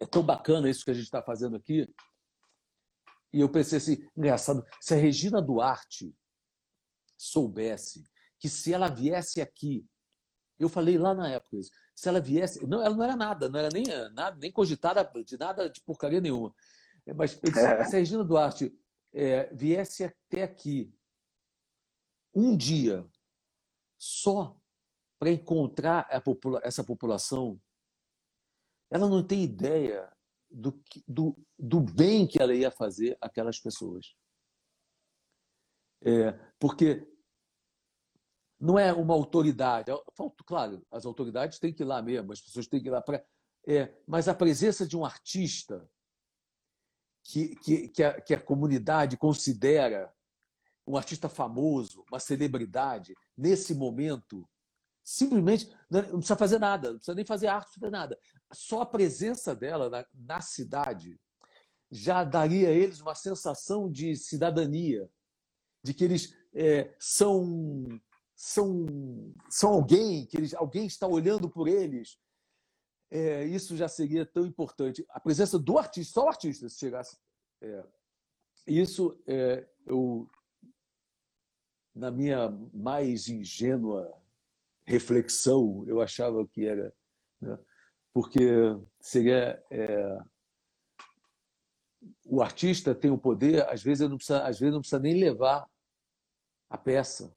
[0.00, 1.86] É tão bacana isso que a gente está fazendo aqui.
[3.32, 6.14] E eu pensei assim, engraçado, se a Regina Duarte
[7.16, 8.04] soubesse
[8.38, 9.86] que se ela viesse aqui,
[10.58, 13.58] eu falei lá na época isso, se ela viesse, não, ela não era nada, não
[13.58, 16.54] era nem nada, nem cogitada de nada de porcaria nenhuma.
[17.06, 17.84] É, mas é.
[17.84, 18.76] se a Regina Duarte
[19.12, 20.92] é, viesse até aqui
[22.34, 23.08] um dia
[23.98, 24.60] só
[25.18, 27.58] para encontrar popula essa população,
[28.90, 30.12] ela não tem ideia
[30.50, 34.14] do, do, do bem que ela ia fazer aquelas pessoas.
[36.04, 37.06] É, porque
[38.60, 39.90] não é uma autoridade.
[39.90, 39.94] É,
[40.46, 43.24] claro, as autoridades têm que ir lá mesmo, as pessoas têm que ir lá para.
[43.66, 45.88] É, mas a presença de um artista
[47.28, 50.12] que, que, que, a, que a comunidade considera
[50.86, 54.48] um artista famoso, uma celebridade, nesse momento,
[55.02, 58.18] simplesmente não precisa fazer nada, não precisa nem fazer arte, não precisa nada.
[58.52, 61.18] Só a presença dela na, na cidade
[61.90, 65.08] já daria a eles uma sensação de cidadania,
[65.82, 67.84] de que eles é, são
[68.36, 68.86] são,
[69.48, 72.18] são alguém, que eles, alguém está olhando por eles.
[73.10, 75.04] É, isso já seria tão importante.
[75.08, 77.16] A presença do artista, só o artista, se chegasse.
[77.60, 77.84] É,
[78.66, 80.28] isso é, eu,
[81.94, 84.12] na minha mais ingênua
[84.84, 86.92] reflexão, eu achava que era,
[87.40, 87.58] né?
[88.12, 88.40] porque
[89.00, 90.18] seria é,
[92.24, 95.68] o artista tem o poder, às vezes não precisa, às vezes não precisa nem levar
[96.68, 97.34] a peça.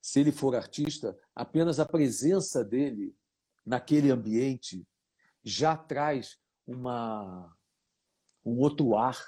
[0.00, 3.14] Se ele for artista, apenas a presença dele
[3.66, 4.86] naquele ambiente
[5.44, 7.52] já traz uma
[8.44, 9.18] um outro ar,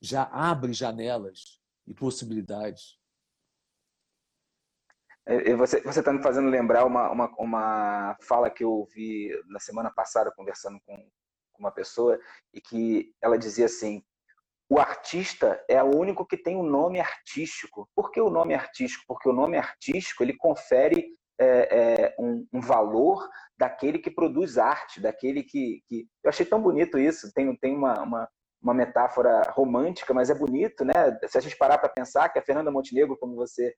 [0.00, 2.98] já abre janelas e possibilidades.
[5.26, 9.90] É, você está me fazendo lembrar uma, uma, uma fala que eu ouvi na semana
[9.90, 12.20] passada, conversando com, com uma pessoa,
[12.52, 14.04] e que ela dizia assim:
[14.68, 17.88] o artista é o único que tem um nome artístico.
[17.94, 19.04] Por que o nome artístico?
[19.06, 23.28] Porque o nome artístico ele confere é, é, um, um, valor
[23.58, 26.06] daquele que produz arte, daquele que, que...
[26.22, 28.28] Eu achei tão bonito isso, tem, tem uma, uma,
[28.62, 30.94] uma metáfora romântica, mas é bonito, né?
[31.26, 33.74] Se a gente parar para pensar que a Fernanda Montenegro, como você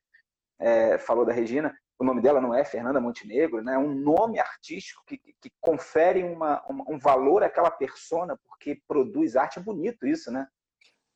[0.59, 3.73] é, falou da Regina, o nome dela não é Fernanda Montenegro, né?
[3.73, 9.57] é um nome artístico que, que confere uma, um valor àquela persona porque produz arte.
[9.57, 10.47] É bonito isso, né?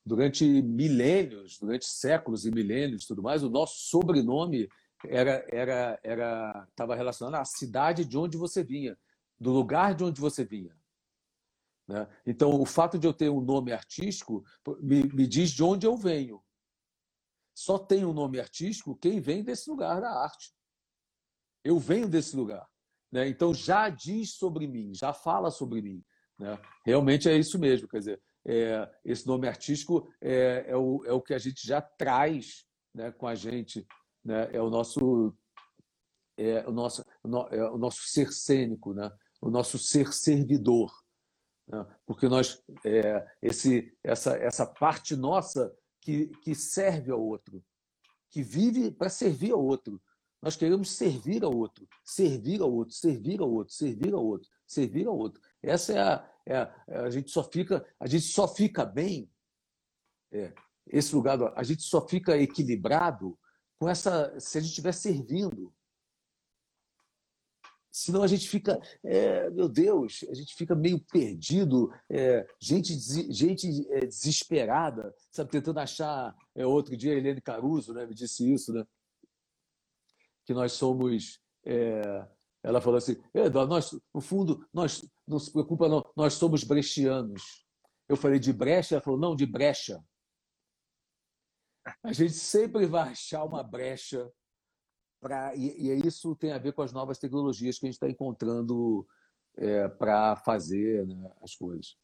[0.04, 4.68] Durante milênios, durante séculos e milênios tudo mais, o nosso sobrenome
[5.08, 8.98] era era era estava relacionado à cidade de onde você vinha,
[9.40, 10.76] do lugar de onde você vinha.
[11.88, 12.08] Né?
[12.26, 14.44] Então, o fato de eu ter um nome artístico
[14.80, 16.42] me, me diz de onde eu venho.
[17.54, 20.54] Só tem um nome artístico quem vem desse lugar da arte.
[21.64, 22.66] Eu venho desse lugar.
[23.12, 23.28] Né?
[23.28, 26.04] Então já diz sobre mim, já fala sobre mim.
[26.40, 26.58] Né?
[26.86, 27.88] Realmente é isso mesmo.
[27.88, 31.82] Quer dizer, é, esse nome artístico é, é, o, é o que a gente já
[31.82, 33.86] traz né, com a gente.
[34.24, 34.50] Né?
[34.54, 35.36] É o nosso
[36.38, 37.06] é o nosso,
[37.52, 39.12] é o nosso ser cênico, né?
[39.42, 40.92] o nosso ser servidor.
[41.68, 41.86] Né?
[42.06, 47.64] Porque nós, é, esse, essa, essa parte nossa que, que serve ao outro,
[48.30, 50.02] que vive para servir ao outro.
[50.42, 55.08] Nós queremos servir ao outro, servir ao outro, servir ao outro, servir ao outro, servir
[55.08, 55.40] ao outro.
[55.62, 59.30] Essa é a, é a, é a gente só fica a gente só fica bem
[60.32, 60.54] é,
[60.88, 63.38] esse lugar a gente só fica equilibrado
[63.82, 65.74] com essa se a gente estiver servindo
[67.92, 72.94] Senão a gente fica, é, meu Deus, a gente fica meio perdido, é, gente,
[73.30, 76.34] gente é, desesperada, sabe, tentando achar.
[76.56, 78.86] É, outro dia a Helene Caruso né, me disse isso, né?
[80.46, 81.42] Que nós somos.
[81.66, 82.26] É,
[82.64, 83.18] ela falou assim:
[83.68, 87.66] nós, no fundo, nós não se preocupa, não, nós somos brechianos.
[88.08, 90.02] Eu falei de brecha, ela falou: não, de brecha.
[92.04, 94.32] A gente sempre vai achar uma brecha
[95.22, 98.10] Pra, e, e isso tem a ver com as novas tecnologias que a gente está
[98.10, 99.08] encontrando
[99.56, 101.96] é, para fazer né, as coisas.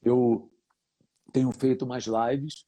[0.00, 0.48] Eu
[1.32, 2.64] tenho feito mais lives,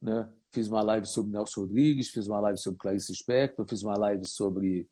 [0.00, 0.32] né?
[0.50, 4.26] fiz uma live sobre Nelson Rodrigues, fiz uma live sobre Clarice Spector, fiz uma live
[4.26, 4.88] sobre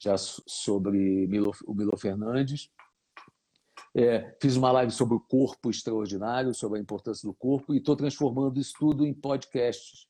[0.00, 2.70] já sobre Milo, o Milo Fernandes.
[3.94, 7.94] É, fiz uma live sobre o corpo extraordinário, sobre a importância do corpo, e estou
[7.94, 10.06] transformando isso tudo em podcasts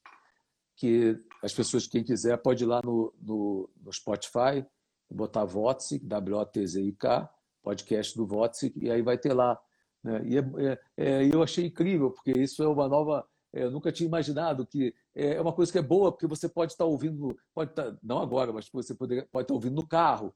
[0.76, 4.64] que as pessoas, quem quiser, pode ir lá no, no, no Spotify,
[5.10, 7.30] botar Votzik, W-O-T-Z-I-K,
[7.62, 9.58] podcast do Votzik, e aí vai ter lá.
[10.02, 10.22] Né?
[10.24, 13.26] E é, é, é, eu achei incrível, porque isso é uma nova.
[13.52, 16.48] É, eu nunca tinha imaginado que é, é uma coisa que é boa, porque você
[16.48, 20.34] pode estar ouvindo, pode estar, não agora, mas você pode, pode estar ouvindo no carro,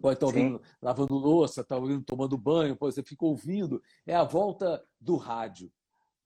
[0.00, 0.64] pode estar ouvindo Sim.
[0.80, 3.82] lavando louça, estar ouvindo tomando banho, você fica ouvindo.
[4.06, 5.70] É a volta do rádio.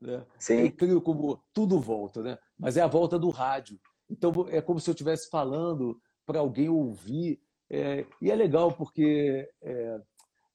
[0.01, 0.25] Né?
[0.39, 0.55] Sim.
[0.55, 2.39] É incrível como tudo volta, né?
[2.59, 3.81] mas é a volta do rádio.
[4.09, 7.41] Então é como se eu estivesse falando para alguém ouvir.
[7.71, 10.01] É, e é legal porque, é,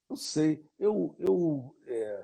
[0.07, 2.23] não sei, eu, eu é,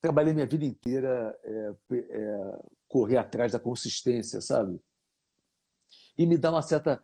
[0.00, 2.58] trabalhei minha vida inteira é, é,
[2.88, 4.80] correr atrás da consistência, sabe?
[6.16, 7.00] E me dá uma certa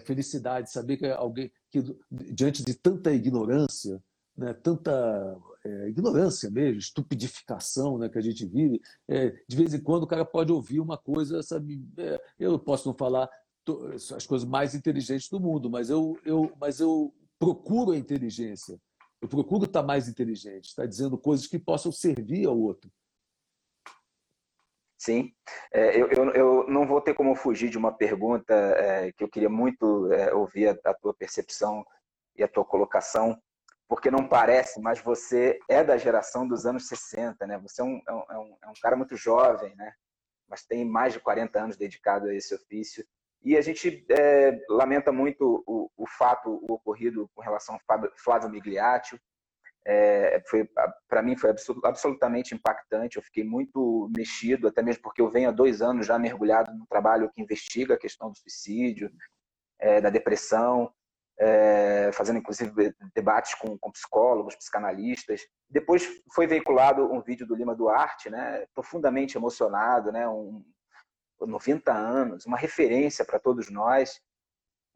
[0.00, 4.02] felicidade saber que alguém que diante de tanta ignorância,
[4.36, 8.80] né, tanta é, ignorância mesmo, estupidificação né, que a gente vive.
[9.08, 11.84] É, de vez em quando o cara pode ouvir uma coisa, sabe?
[11.98, 13.28] É, eu posso não falar
[14.14, 18.80] as coisas mais inteligentes do mundo, mas eu, eu, mas eu procuro a inteligência.
[19.20, 22.90] Eu procuro estar mais inteligente, estar dizendo coisas que possam servir ao outro.
[24.98, 25.30] Sim,
[25.72, 29.28] é, eu, eu, eu, não vou ter como fugir de uma pergunta é, que eu
[29.28, 31.84] queria muito é, ouvir a, a, tua percepção
[32.34, 33.38] e a tua colocação
[33.88, 37.58] porque não parece, mas você é da geração dos anos 60, né?
[37.58, 39.92] Você é um, é um, é um cara muito jovem, né?
[40.48, 43.06] Mas tem mais de 40 anos dedicado a esse ofício.
[43.42, 48.50] E a gente é, lamenta muito o, o, fato o ocorrido com relação ao Flávio
[48.50, 49.20] Migliaccio.
[49.88, 50.68] É, foi
[51.08, 53.16] para mim foi absolutamente impactante.
[53.16, 56.86] Eu fiquei muito mexido, até mesmo porque eu venho há dois anos já mergulhado no
[56.86, 59.10] trabalho que investiga a questão do suicídio,
[59.78, 60.92] é, da depressão,
[61.38, 65.42] é, fazendo inclusive debates com, com, psicólogos, psicanalistas.
[65.68, 70.64] Depois foi veiculado um vídeo do Lima Duarte, né, profundamente emocionado, né, um,
[71.40, 74.20] 90 anos, uma referência para todos nós.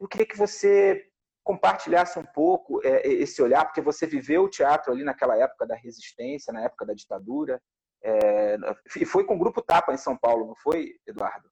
[0.00, 1.09] Eu queria que você
[1.42, 5.74] compartilhasse um pouco é, esse olhar, porque você viveu o teatro ali naquela época da
[5.74, 7.60] resistência, na época da ditadura,
[8.02, 8.56] é,
[8.96, 11.50] e foi com o Grupo Tapa em São Paulo, não foi, Eduardo?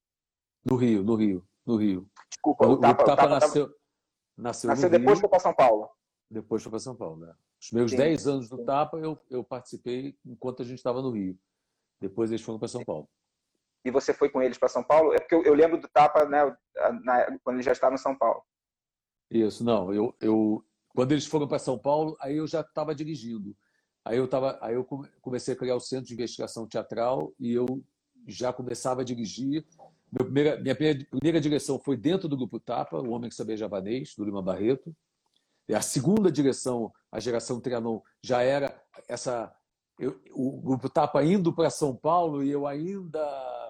[0.64, 2.10] No Rio, no Rio, no Rio.
[2.30, 3.74] Desculpa, o, o Tapa, Tapa, Tapa nasceu,
[4.36, 5.90] nasceu, nasceu depois Rio, foi para São Paulo.
[6.30, 7.34] Depois foi para São Paulo, né?
[7.60, 8.64] Os meus 10 anos do sim.
[8.64, 11.38] Tapa eu, eu participei enquanto a gente estava no Rio.
[12.00, 13.08] Depois eles foram para São Paulo.
[13.84, 15.12] E você foi com eles para São Paulo?
[15.12, 16.44] É porque eu, eu lembro do Tapa, né,
[17.02, 18.42] na, quando ele já estava em São Paulo.
[19.30, 19.92] Isso, não.
[19.92, 20.64] Eu, eu,
[20.94, 23.56] quando eles foram para São Paulo, aí eu já estava dirigindo.
[24.04, 24.84] Aí eu, tava, aí eu
[25.20, 27.66] comecei a criar o Centro de Investigação Teatral e eu
[28.26, 29.66] já começava a dirigir.
[30.10, 34.14] Minha primeira, minha primeira direção foi dentro do Grupo Tapa, O Homem que Sabia Javanês,
[34.16, 34.96] do Lima Barreto.
[35.68, 39.54] E a segunda direção, a geração Trianon, já era essa.
[39.98, 43.20] Eu, o Grupo Tapa indo para São Paulo e eu ainda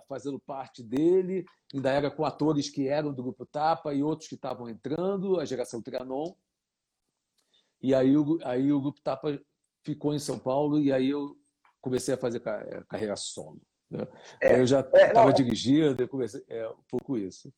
[0.09, 4.35] fazendo parte dele, ainda era com atores que eram do Grupo Tapa e outros que
[4.35, 6.35] estavam entrando, a geração Trianon.
[7.81, 9.39] E aí o, aí o Grupo Tapa
[9.85, 11.37] ficou em São Paulo e aí eu
[11.81, 13.61] comecei a fazer eh, carreira solo.
[13.91, 14.07] Né?
[14.41, 17.53] É, eu já estava é, é, dirigindo, eu comecei, é um pouco isso.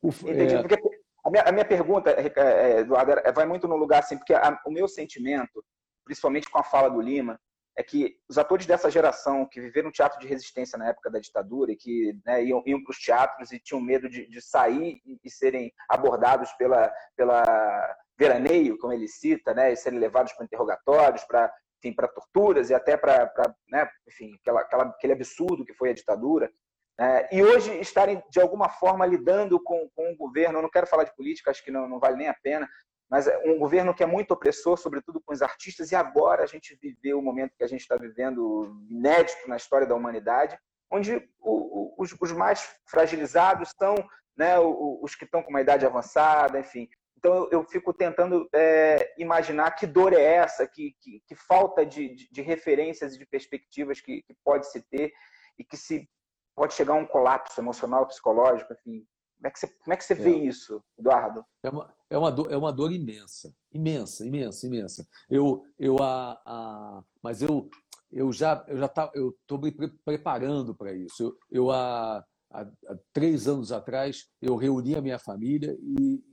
[0.00, 0.62] O, Entendi, é...
[0.62, 0.80] porque
[1.24, 4.70] a minha, a minha pergunta, é, Eduardo, vai muito no lugar assim, porque a, o
[4.70, 5.64] meu sentimento,
[6.04, 7.38] principalmente com a fala do Lima,
[7.76, 11.70] é que os atores dessa geração que viveram teatro de resistência na época da ditadura
[11.70, 15.20] e que né, iam, iam para os teatros e tinham medo de, de sair e,
[15.22, 21.22] e, serem abordados pela, pela veraneio, como ele cita, né, e serem levados para interrogatórios,
[21.24, 21.52] para
[21.94, 23.32] para torturas e até para,
[23.70, 26.50] né, enfim, aquela, aquela, aquele absurdo que foi a ditadura.
[26.98, 30.88] Né, e hoje estarem, de alguma forma, lidando com, com o governo, eu não quero
[30.88, 32.68] falar de política, acho que não, não vale nem a pena,
[33.10, 36.46] mas é um governo que é muito opressor, sobretudo com os artistas, e agora a
[36.46, 40.58] gente viveu o momento que a gente está vivendo inédito na história da humanidade,
[40.90, 43.94] onde o, o, os, os, mais fragilizados são
[44.36, 46.88] né, os, que estão com uma idade avançada, enfim.
[47.16, 51.84] Então eu, eu fico tentando é, imaginar que dor é essa, que, que, que falta
[51.86, 55.12] de, de, de, referências e de perspectivas que, que pode se ter
[55.58, 56.08] e que se
[56.54, 59.06] pode chegar a um colapso emocional, psicológico, enfim.
[59.36, 60.16] Como é que você, como é que você é.
[60.16, 61.44] vê isso, Eduardo?
[61.62, 65.08] É uma, é, uma dor, é uma dor imensa, imensa, imensa, imensa.
[65.28, 67.68] Eu, eu, a, a, mas eu,
[68.10, 69.72] eu já eu já tá, eu estou me
[70.04, 71.36] preparando para isso.
[71.50, 72.66] Eu, há, há,
[73.12, 76.24] três anos atrás eu reuni a minha família e,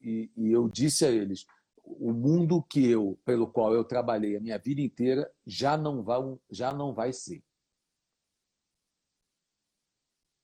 [0.00, 1.44] e, e eu disse a eles
[1.84, 6.20] o mundo que eu pelo qual eu trabalhei a minha vida inteira já não vai
[6.48, 7.42] já não vai ser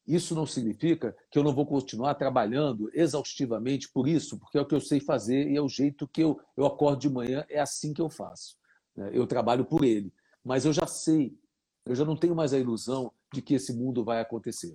[0.09, 4.67] isso não significa que eu não vou continuar trabalhando exaustivamente por isso, porque é o
[4.67, 7.61] que eu sei fazer e é o jeito que eu, eu acordo de manhã, é
[7.61, 8.57] assim que eu faço.
[8.97, 9.11] Né?
[9.13, 10.11] Eu trabalho por ele.
[10.43, 11.39] Mas eu já sei,
[11.85, 14.75] eu já não tenho mais a ilusão de que esse mundo vai acontecer,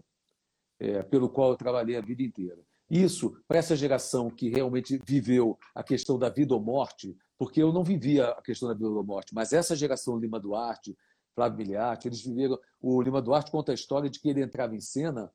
[0.79, 2.61] é, pelo qual eu trabalhei a vida inteira.
[2.88, 7.73] Isso, para essa geração que realmente viveu a questão da vida ou morte, porque eu
[7.73, 10.95] não vivia a questão da vida ou morte, mas essa geração Lima Duarte,
[11.36, 12.59] Flávio Miliati, eles viveram.
[12.81, 15.31] O Lima Duarte conta a história de que ele entrava em cena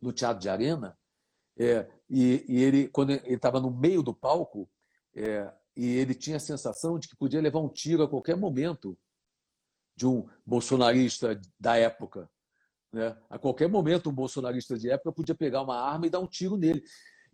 [0.00, 0.96] no teatro de arena
[1.56, 4.68] é, e, e, ele, quando ele estava no meio do palco,
[5.14, 8.98] é, e ele tinha a sensação de que podia levar um tiro a qualquer momento
[9.96, 12.28] de um bolsonarista da época.
[12.92, 13.16] Né?
[13.30, 16.56] A qualquer momento, um bolsonarista de época podia pegar uma arma e dar um tiro
[16.56, 16.82] nele.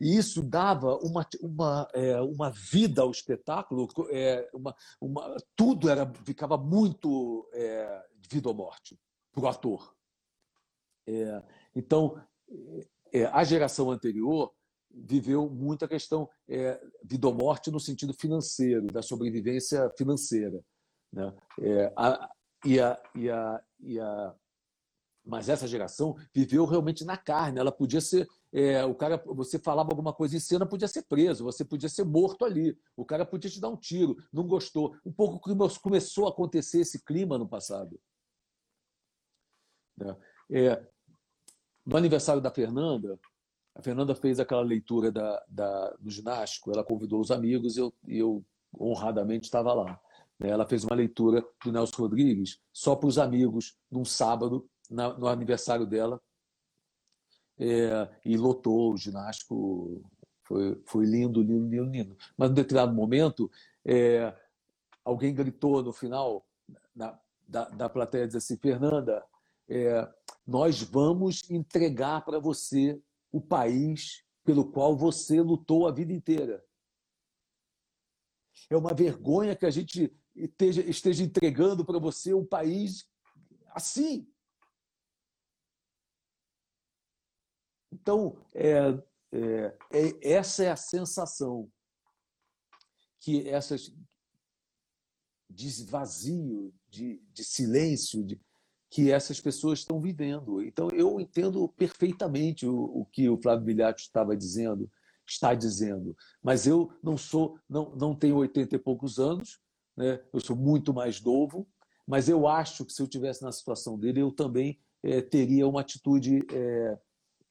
[0.00, 6.10] E isso dava uma, uma, é, uma vida ao espetáculo, é, uma, uma, tudo era,
[6.24, 8.98] ficava muito é, vida ou morte
[9.30, 9.94] para o ator.
[11.06, 11.42] É,
[11.74, 12.20] então,
[13.12, 14.52] é, a geração anterior
[14.90, 20.64] viveu muita questão é, vida ou morte no sentido financeiro, da sobrevivência financeira.
[21.12, 21.32] Né?
[21.60, 22.30] É, a,
[22.64, 24.34] e, a, e, a, e a,
[25.24, 27.58] mas essa geração viveu realmente na carne.
[27.58, 31.44] Ela podia ser é, o cara, você falava alguma coisa em cena, podia ser preso,
[31.44, 32.76] você podia ser morto ali.
[32.96, 34.96] O cara podia te dar um tiro, não gostou.
[35.04, 35.38] Um pouco
[35.80, 38.00] começou a acontecer esse clima no passado.
[39.96, 40.16] Né?
[40.50, 40.86] É,
[41.86, 43.18] no aniversário da Fernanda,
[43.74, 47.94] a Fernanda fez aquela leitura da, da, do ginástico, ela convidou os amigos e eu,
[48.06, 48.44] eu
[48.78, 50.00] honradamente estava lá.
[50.40, 50.48] Né?
[50.48, 55.28] Ela fez uma leitura do Nelson Rodrigues só para os amigos, num sábado, na, no
[55.28, 56.20] aniversário dela,
[57.60, 60.02] é, e lotou o ginástico.
[60.42, 62.16] Foi, foi lindo, lindo, lindo, lindo.
[62.36, 63.50] Mas, em determinado momento,
[63.84, 64.34] é,
[65.04, 66.44] alguém gritou no final
[66.96, 69.24] na, da, da plateia, diz assim, Fernanda,
[69.68, 70.08] é,
[70.46, 73.00] nós vamos entregar para você
[73.30, 76.64] o país pelo qual você lutou a vida inteira.
[78.68, 83.06] É uma vergonha que a gente esteja, esteja entregando para você um país
[83.74, 84.29] assim.
[88.00, 88.98] Então, é,
[89.32, 91.70] é, é, essa é a sensação
[93.20, 93.92] que essas
[95.48, 98.40] de vazio, de, de silêncio, de,
[98.88, 100.62] que essas pessoas estão vivendo.
[100.62, 104.90] Então, eu entendo perfeitamente o, o que o Flávio Bilhatti estava dizendo,
[105.26, 106.16] está dizendo.
[106.42, 109.60] Mas eu não sou, não, não tenho 80 e poucos anos,
[109.96, 110.22] né?
[110.32, 111.68] eu sou muito mais novo,
[112.06, 115.80] mas eu acho que se eu tivesse na situação dele, eu também é, teria uma
[115.80, 116.98] atitude é,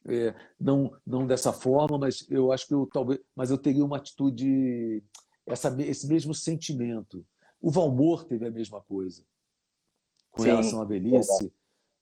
[0.07, 3.97] é, não não dessa forma, mas eu acho que eu talvez, mas eu teria uma
[3.97, 5.03] atitude
[5.45, 7.25] essa, esse mesmo sentimento.
[7.61, 9.25] O Valmor teve a mesma coisa
[10.31, 11.53] com Sim, relação à velhice.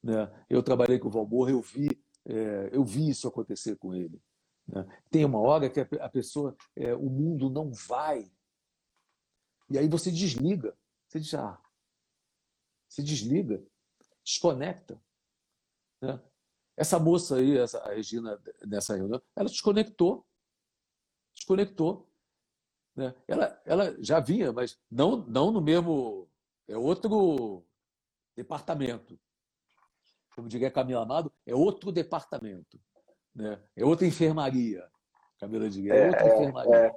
[0.04, 0.30] Né?
[0.50, 1.89] Eu trabalhei com o Valmor, eu vi
[2.28, 4.22] é, eu vi isso acontecer com ele.
[4.68, 4.86] Né?
[5.10, 8.30] Tem uma hora que a pessoa, é, o mundo não vai,
[9.70, 10.78] e aí você desliga,
[11.08, 11.62] você diz, ah,
[12.88, 13.64] você desliga,
[14.24, 15.02] desconecta.
[16.02, 16.22] Né?
[16.78, 20.23] Essa moça aí, essa, a Regina, nessa reunião, ela desconectou.
[21.36, 22.07] Desconectou.
[22.95, 23.13] Né?
[23.28, 26.30] Ela, ela já vinha, mas não, não no mesmo.
[26.67, 27.65] É outro
[28.36, 29.19] departamento.
[30.36, 32.80] Como diria Camila Amado, é outro departamento.
[33.34, 33.59] Né?
[33.75, 34.88] É outra enfermaria.
[35.39, 36.75] Camila diria, é, é outra é, enfermaria.
[36.75, 36.95] É.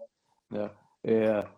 [0.50, 0.76] Né?
[1.02, 1.48] É,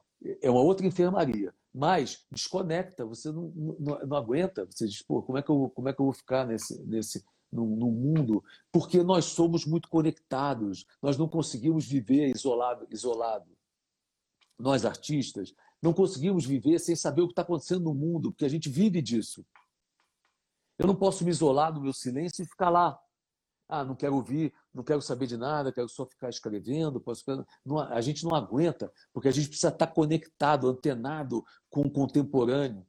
[0.43, 5.39] é uma outra enfermaria mas desconecta, você não, não, não, aguenta, você diz, pô, como
[5.39, 8.43] é que eu, como é que eu vou ficar nesse, nesse, no, no, mundo,
[8.73, 13.51] porque nós somos muito conectados, nós não conseguimos viver isolado, isolado.
[14.59, 18.49] Nós, artistas, não conseguimos viver sem saber o que está acontecendo no mundo, porque a
[18.49, 19.45] gente vive disso.
[20.79, 22.99] Eu não posso me isolar no meu silêncio e ficar lá.
[23.69, 27.01] Ah, não quero ouvir, não quero saber de nada, quero só ficar escrevendo.
[27.01, 27.25] Posso...
[27.65, 32.87] Não, a gente não aguenta, porque a gente precisa estar conectado, antenado com o contemporâneo.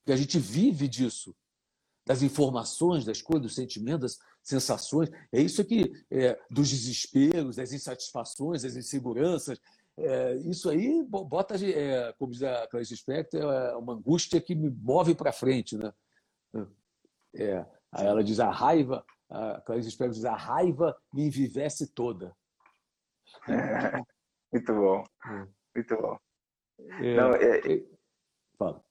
[0.00, 1.34] Porque a gente vive disso
[2.04, 5.10] das informações, das coisas, dos sentimentos, das sensações.
[5.30, 9.60] É isso que é, dos desesperos, das insatisfações, das inseguranças.
[9.96, 14.70] É, isso aí bota, é, como diz a Clarice Spector, é uma angústia que me
[14.70, 15.92] move para frente, né?
[17.34, 22.34] É, aí ela diz a raiva, a Clarice Spector diz a raiva me envivece toda.
[24.52, 25.46] muito bom, é.
[25.74, 26.18] muito bom.
[26.78, 27.84] É, Não, é,
[28.58, 28.82] fala.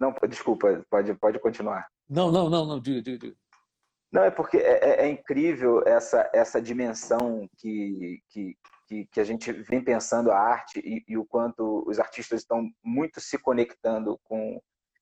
[0.00, 1.86] Não, desculpa, pode, pode continuar.
[2.08, 3.36] Não, não, não, não, diga, diga, diga.
[4.10, 8.56] Não, é porque é, é, é incrível essa, essa dimensão que, que,
[8.88, 12.68] que, que, a gente vem pensando a arte e, e, o quanto os artistas estão
[12.82, 14.60] muito se conectando com,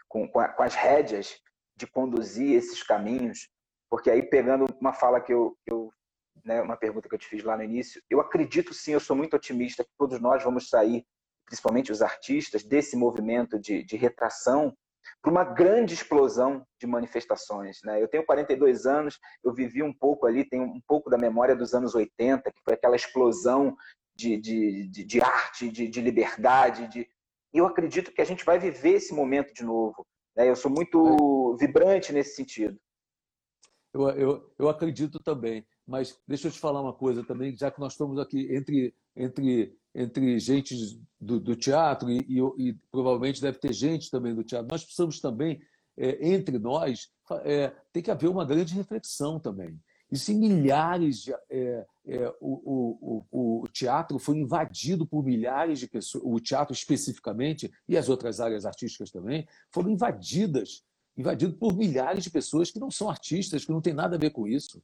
[0.08, 1.40] com, com, a, com, as rédeas
[1.74, 3.48] de conduzir esses caminhos.
[3.88, 5.90] Porque aí, pegando uma fala que eu, eu
[6.44, 9.16] né, uma pergunta que eu te fiz lá no início, eu acredito sim, eu sou
[9.16, 11.02] muito otimista que todos nós vamos sair,
[11.46, 14.76] principalmente os artistas, desse movimento de, de retração
[15.22, 17.78] para uma grande explosão de manifestações.
[17.84, 18.02] Né?
[18.02, 21.74] Eu tenho 42 anos, eu vivi um pouco ali, tenho um pouco da memória dos
[21.74, 23.76] anos 80, que foi aquela explosão
[24.14, 26.88] de, de, de, de arte, de, de liberdade.
[26.88, 27.00] De...
[27.52, 30.06] E eu acredito que a gente vai viver esse momento de novo.
[30.36, 30.48] Né?
[30.48, 31.66] Eu sou muito é.
[31.66, 32.78] vibrante nesse sentido.
[33.94, 35.66] Eu, eu, eu acredito também.
[35.86, 39.77] Mas deixa eu te falar uma coisa também, já que nós estamos aqui entre, entre
[39.94, 44.68] entre gente do, do teatro e, e, e, provavelmente deve ter gente também do teatro.
[44.70, 45.60] Nós precisamos também,
[45.96, 47.08] é, entre nós,
[47.42, 49.78] é, tem que haver uma grande reflexão também.
[50.10, 51.34] E se milhares de.
[51.50, 57.70] É, é o, o, o, teatro foi invadido por milhares de pessoas, o teatro especificamente,
[57.86, 60.82] e as outras áreas artísticas também, foram invadidas
[61.18, 64.30] invadido por milhares de pessoas que não são artistas, que não tem nada a ver
[64.30, 64.80] com isso.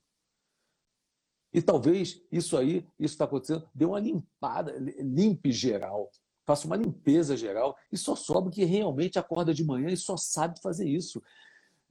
[1.55, 6.11] E talvez isso aí, isso está acontecendo, dê uma limpada, limpe geral,
[6.45, 10.61] faça uma limpeza geral e só sobra que realmente acorda de manhã e só sabe
[10.61, 11.23] fazer isso.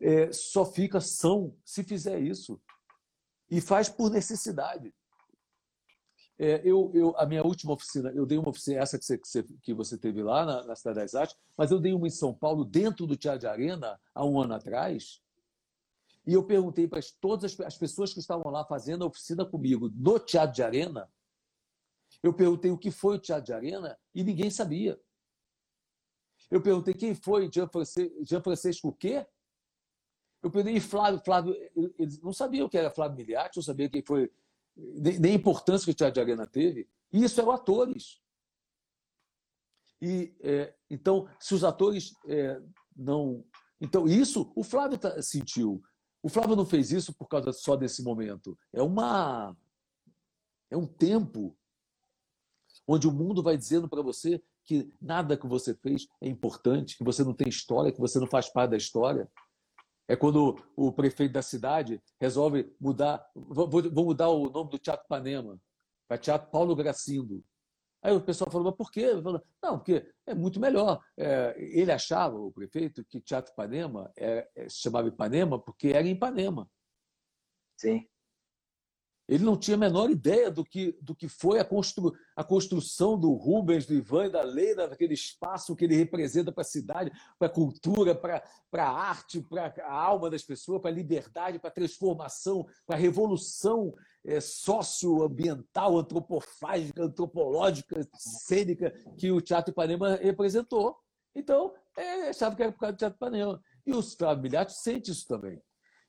[0.01, 2.61] É, só fica são se fizer isso.
[3.49, 4.93] E faz por necessidade.
[6.37, 9.73] É, eu, eu, a minha última oficina, eu dei uma oficina, essa que você, que
[9.73, 12.65] você teve lá na, na Cidade das Artes, mas eu dei uma em São Paulo,
[12.65, 15.21] dentro do Teatro de Arena, há um ano atrás,
[16.25, 20.19] e eu perguntei para todas as pessoas que estavam lá fazendo a oficina comigo no
[20.19, 21.11] Teatro de Arena,
[22.21, 24.99] eu perguntei o que foi o Teatro de Arena e ninguém sabia.
[26.49, 29.25] Eu perguntei quem foi Jean Francisco, Jean Francisco o quê?
[30.41, 31.55] Eu perguntei Flávio, Flávio,
[31.97, 34.31] eles não sabiam que era Flávio Miliati, não sabia quem foi,
[34.75, 36.87] nem a importância que o Teatro de Arena teve.
[37.11, 38.21] E isso eram atores.
[40.01, 42.61] E é, então, se os atores é,
[42.95, 43.45] não.
[43.79, 45.81] Então, isso o Flávio tá, sentiu.
[46.23, 48.57] O Flávio não fez isso por causa só desse momento.
[48.71, 49.55] É uma.
[50.71, 51.55] É um tempo
[52.87, 57.03] onde o mundo vai dizendo para você que nada que você fez é importante, que
[57.03, 59.29] você não tem história, que você não faz parte da história.
[60.07, 65.59] É quando o prefeito da cidade resolve mudar, vou mudar o nome do Teatro Panema
[66.07, 67.43] para Teatro Paulo Gracindo.
[68.03, 69.13] Aí o pessoal falou, mas por quê?
[69.61, 71.01] Não, porque é muito melhor.
[71.15, 76.05] É, ele achava, o prefeito, que Teatro Ipanema é, é, se chamava Ipanema porque era
[76.05, 76.69] em Ipanema.
[77.77, 78.05] Sim.
[79.27, 83.17] Ele não tinha a menor ideia do que, do que foi a, constru, a construção
[83.17, 87.11] do Rubens, do Ivan e da Leila, daquele espaço que ele representa para a cidade,
[87.39, 88.43] para a cultura, para
[88.73, 92.99] a arte, para a alma das pessoas, para a liberdade, para a transformação, para a
[92.99, 93.93] revolução
[94.25, 100.97] é, socioambiental, antropofágica, antropológica, cênica que o Teatro Ipanema representou.
[101.33, 103.63] Então, é, achava que era por causa do Teatro Ipanema.
[103.85, 105.61] E o Flávio Milhati sente isso também.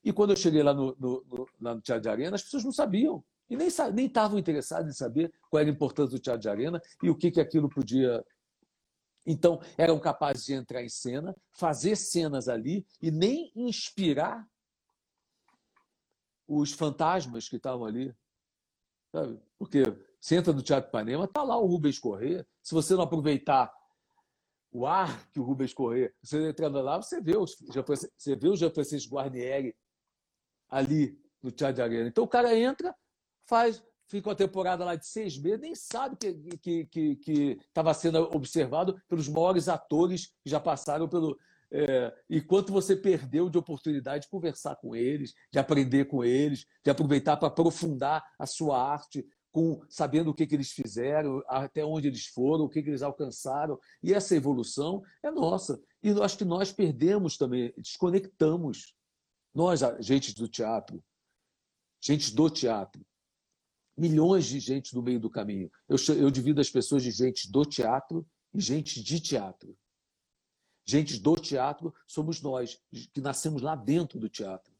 [0.04, 2.62] E quando eu cheguei lá no, no, no, lá no Teatro de Arena, as pessoas
[2.62, 3.24] não sabiam.
[3.48, 3.68] E nem
[4.06, 7.30] estavam interessadas em saber qual era a importância do Teatro de Arena e o que,
[7.30, 8.24] que aquilo podia.
[9.26, 14.46] Então, eram capazes de entrar em cena, fazer cenas ali e nem inspirar
[16.46, 18.14] os fantasmas que estavam ali.
[19.10, 19.40] Sabe?
[19.58, 19.84] Porque
[20.20, 22.46] você entra no Teatro Ipanema, está lá o Rubens Corrêa.
[22.62, 23.72] Se você não aproveitar
[24.70, 27.56] o ar que o Rubens Corrêa, você entrando lá, você vê, os,
[28.18, 29.74] você vê o Jean-Francisco Guarnieri
[30.68, 32.08] ali no Teatro de Arena.
[32.08, 32.94] Então o cara entra,
[33.46, 37.94] faz, fica uma temporada lá de seis meses, nem sabe que estava que, que, que
[37.94, 41.38] sendo observado pelos maiores atores que já passaram pelo.
[41.70, 46.66] É, e quanto você perdeu de oportunidade de conversar com eles, de aprender com eles,
[46.84, 51.84] de aproveitar para aprofundar a sua arte, com sabendo o que, que eles fizeram, até
[51.84, 53.78] onde eles foram, o que, que eles alcançaram.
[54.02, 55.80] E essa evolução é nossa.
[56.02, 58.94] E acho que nós perdemos também, desconectamos
[59.54, 61.02] nós, gente do teatro,
[62.00, 63.04] gente do teatro,
[63.96, 65.70] milhões de gente no meio do caminho.
[65.88, 69.76] Eu, eu divido as pessoas de gente do teatro e gente de teatro.
[70.86, 72.78] Gente do teatro somos nós,
[73.12, 74.74] que nascemos lá dentro do teatro.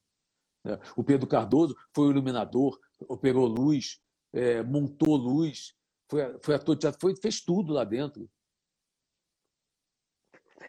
[0.65, 0.79] Né?
[0.97, 4.03] O Pedro Cardoso foi o iluminador, operou luz,
[4.33, 5.75] é, montou luz,
[6.11, 8.29] foi, foi ator de teatro, foi, fez tudo lá dentro.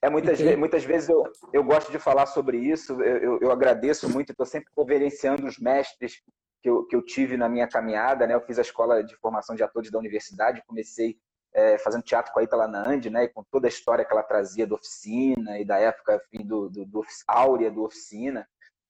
[0.01, 1.23] É, muitas, vezes, muitas vezes eu,
[1.53, 5.57] eu gosto de falar sobre isso, eu, eu, eu agradeço muito, estou sempre reverenciando os
[5.57, 6.21] mestres
[6.61, 8.33] que eu, que eu tive na minha caminhada, né?
[8.33, 11.15] Eu fiz a escola de formação de atores da universidade, comecei
[11.53, 13.25] é, fazendo teatro com a Itala Nandi, né?
[13.25, 16.67] E com toda a história que ela trazia da oficina e da época enfim, do,
[16.69, 18.47] do, do áurea do oficina,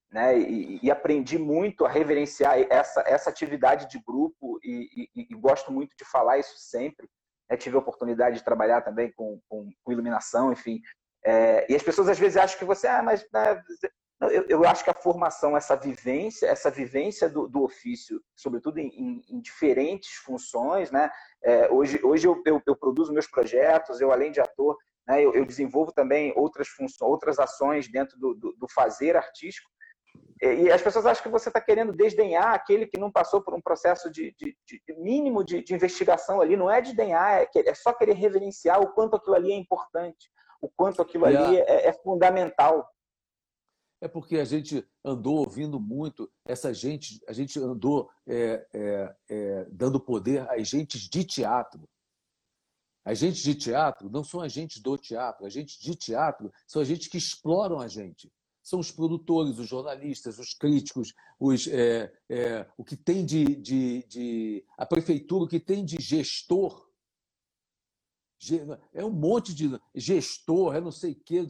[0.10, 0.40] né?
[0.40, 5.72] E, e, aprendi muito a reverenciar essa, essa atividade de grupo e, e, e gosto
[5.72, 7.10] muito de falar isso sempre.
[7.50, 10.82] É, tive a oportunidade de trabalhar também com, com, com iluminação, enfim.
[11.24, 13.62] É, e as pessoas às vezes acham que você, ah, mas né,
[14.22, 18.88] eu, eu, acho que a formação, essa vivência, essa vivência do, do ofício, sobretudo em,
[18.88, 21.12] em, em, diferentes funções, né?
[21.44, 24.78] É, hoje, hoje eu, eu, eu, produzo meus projetos, eu além de ator,
[25.08, 29.70] né, eu, eu desenvolvo também outras funções, outras ações dentro do, do, do fazer artístico.
[30.42, 33.62] E as pessoas acham que você está querendo desdenhar aquele que não passou por um
[33.62, 36.58] processo de, de, de mínimo de, de, investigação ali.
[36.58, 40.30] Não é desdenhar, é, é, só querer reverenciar o quanto aquilo ali é importante,
[40.62, 42.88] o quanto aquilo ali é, é, fundamental.
[44.02, 49.66] É porque a gente andou ouvindo muito essa gente, a gente andou é, é, é,
[49.72, 51.88] dando poder a agentes de teatro.
[53.06, 57.80] Agentes de teatro não são agentes do teatro, agentes de teatro são agentes que exploram
[57.80, 58.32] a gente
[58.66, 64.04] são os produtores, os jornalistas, os críticos, os, é, é, o que tem de, de,
[64.08, 66.90] de, a prefeitura, o que tem de gestor.
[68.92, 71.46] É um monte de gestor, é não sei o quê.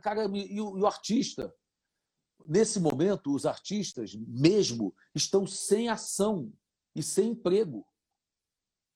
[0.00, 1.52] Cara, e o, e o artista?
[2.46, 6.52] Nesse momento, os artistas mesmo estão sem ação
[6.94, 7.84] e sem emprego.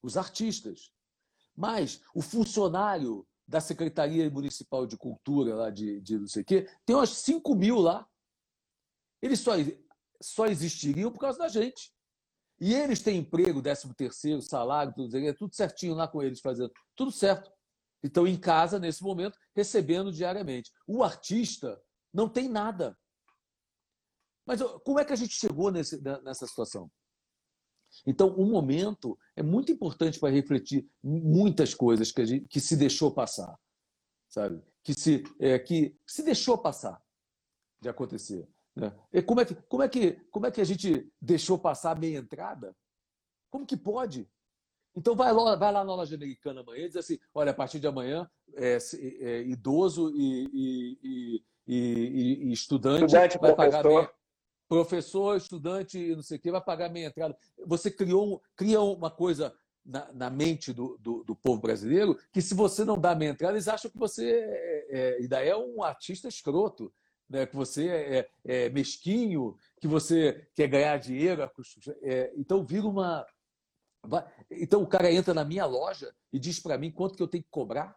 [0.00, 0.92] Os artistas.
[1.56, 6.68] Mas o funcionário da Secretaria Municipal de Cultura, lá de, de não sei o quê,
[6.84, 8.06] tem umas 5 mil lá.
[9.22, 9.52] Eles só,
[10.20, 11.92] só existiriam por causa da gente.
[12.60, 16.72] E eles têm emprego, 13 terceiro, salário, tudo, tudo certinho lá com eles fazendo.
[16.94, 17.50] Tudo certo.
[18.02, 20.72] Estão em casa, nesse momento, recebendo diariamente.
[20.86, 21.80] O artista
[22.12, 22.96] não tem nada.
[24.46, 26.90] Mas como é que a gente chegou nesse, nessa situação?
[28.04, 33.12] Então, o momento é muito importante para refletir muitas coisas que, gente, que se deixou
[33.12, 33.56] passar,
[34.28, 34.60] sabe?
[34.82, 37.00] Que se, é, que se deixou passar
[37.80, 38.48] de acontecer.
[38.74, 38.92] Né?
[39.12, 41.98] E como, é que, como, é que, como é que a gente deixou passar a
[41.98, 42.76] meia entrada?
[43.50, 44.28] Como que pode?
[44.94, 47.78] Então vai lá, vai lá na loja americana amanhã e diz assim: olha, a partir
[47.78, 48.78] de amanhã, é,
[49.20, 50.48] é, idoso e,
[51.02, 53.56] e, e, e estudante, estudante, vai professor.
[53.56, 54.10] pagar meia,
[54.68, 57.36] professor, estudante não sei o que, vai pagar meia entrada.
[57.66, 59.54] Você criou cria uma coisa
[59.84, 63.54] na, na mente do, do, do, povo brasileiro que se você não dá meia entrada,
[63.54, 66.92] eles acham que você é, é, ainda é um artista escroto.
[67.28, 71.42] Né, que você é, é, mesquinho, que você quer ganhar dinheiro.
[72.02, 73.26] É, então vira uma,
[74.50, 77.42] então o cara entra na minha loja e diz para mim quanto que eu tenho
[77.42, 77.96] que cobrar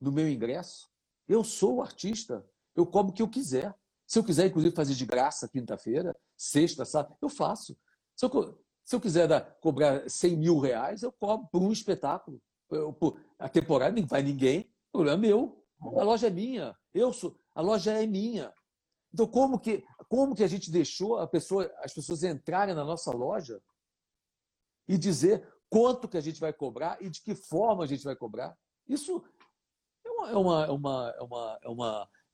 [0.00, 0.90] no meu ingresso.
[1.28, 3.74] Eu sou o artista, eu cobro o que eu quiser.
[4.12, 7.74] Se eu quiser, inclusive, fazer de graça quinta-feira, sexta, sábado, eu faço.
[8.14, 12.38] Se eu, se eu quiser dar, cobrar 100 mil reais, eu cobro por um espetáculo.
[12.70, 15.64] Eu, por, a temporada não vai ninguém, o problema é meu.
[15.80, 18.52] A loja é minha, eu sou, a loja é minha.
[19.14, 23.10] Então, como que, como que a gente deixou a pessoa, as pessoas entrarem na nossa
[23.12, 23.62] loja
[24.86, 28.14] e dizer quanto que a gente vai cobrar e de que forma a gente vai
[28.14, 28.54] cobrar.
[28.86, 29.24] Isso
[30.04, 31.68] é uma, é uma, é uma, é uma, é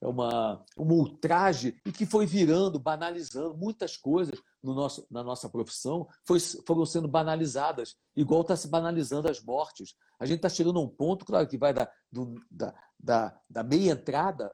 [0.01, 5.49] é uma, uma ultraje e que foi virando, banalizando muitas coisas no nosso, na nossa
[5.49, 9.95] profissão foi, foram sendo banalizadas, igual está se banalizando as mortes.
[10.19, 13.63] A gente está chegando a um ponto, claro, que vai da, do, da, da, da
[13.63, 14.53] meia entrada,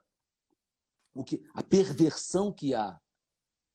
[1.14, 3.00] o que, a perversão que há,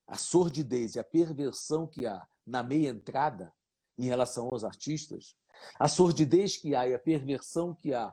[0.08, 3.52] a sordidez e a perversão que há na meia entrada
[3.96, 5.36] em relação aos artistas,
[5.78, 8.12] a sordidez que há e a perversão que há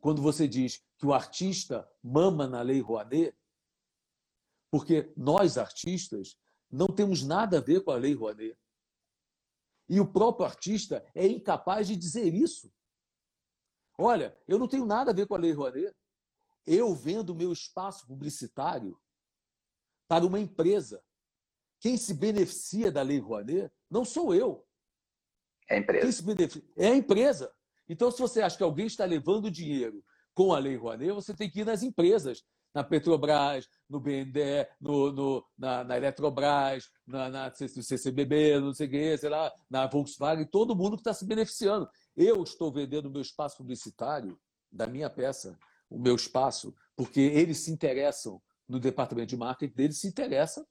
[0.00, 3.36] quando você diz que o artista mama na Lei Rouanet,
[4.70, 6.38] porque nós, artistas,
[6.70, 8.58] não temos nada a ver com a Lei Rouanet.
[9.88, 12.72] E o próprio artista é incapaz de dizer isso.
[13.98, 15.94] Olha, eu não tenho nada a ver com a Lei Rouanet.
[16.66, 19.00] Eu vendo meu espaço publicitário
[20.08, 21.02] para uma empresa.
[21.78, 24.66] Quem se beneficia da Lei Rouanet não sou eu.
[25.68, 26.22] É a empresa.
[26.76, 27.54] É a empresa.
[27.88, 30.04] Então, se você acha que alguém está levando dinheiro
[30.36, 35.10] com a Lei Rouanet, você tem que ir nas empresas, na Petrobras, no BNDE, no,
[35.10, 39.86] no na, na, Eletrobras, na, na, no CCBB, não sei o que, sei lá, na
[39.86, 41.88] Volkswagen, todo mundo que está se beneficiando.
[42.14, 44.38] Eu estou vendendo o meu espaço publicitário
[44.70, 45.58] da minha peça,
[45.88, 50.66] o meu espaço, porque eles se interessam no departamento de marketing deles, se interessa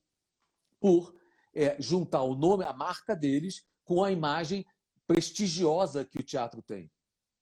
[0.80, 1.12] por
[1.56, 4.64] é, juntar o nome, a marca deles, com a imagem
[5.08, 6.92] prestigiosa que o teatro tem.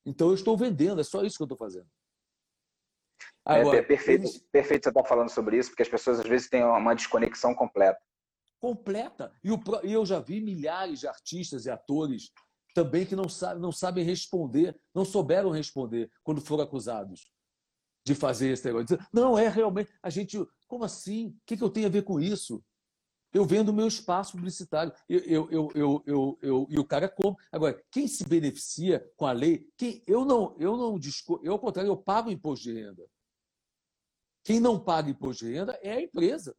[0.06, 1.88] Então eu estou vendendo, é só isso que eu estou fazendo.
[3.48, 4.38] É, Agora, é, perfeito, eles...
[4.52, 7.54] perfeito você estar tá falando sobre isso, porque as pessoas às vezes têm uma desconexão
[7.54, 8.00] completa.
[8.60, 9.34] Completa.
[9.44, 12.32] E, o, e eu já vi milhares de artistas e atores
[12.74, 17.32] também que não, sabe, não sabem responder, não souberam responder quando foram acusados
[18.06, 18.98] de fazer esse negócio.
[19.14, 19.90] Não, é realmente.
[20.02, 20.38] A gente.
[20.68, 21.28] Como assim?
[21.28, 22.64] O que, que eu tenho a ver com isso?
[23.34, 24.94] Eu vendo o meu espaço publicitário.
[25.10, 27.44] Eu, eu, eu, eu, eu, e o cara compra.
[27.52, 31.60] Agora, quem se beneficia com a lei, quem, eu não, eu não disco, eu, ao
[31.60, 33.04] contrário, eu pago imposto de renda.
[34.44, 36.56] Quem não paga imposto de renda é a empresa.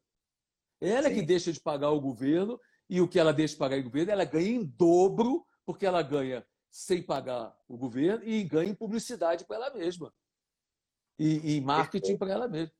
[0.80, 1.14] Ela Sim.
[1.14, 2.58] que deixa de pagar o governo,
[2.88, 6.02] e o que ela deixa de pagar o governo, ela ganha em dobro, porque ela
[6.02, 10.12] ganha sem pagar o governo e ganha em publicidade para ela mesma.
[11.18, 12.74] E, e marketing para ela mesma.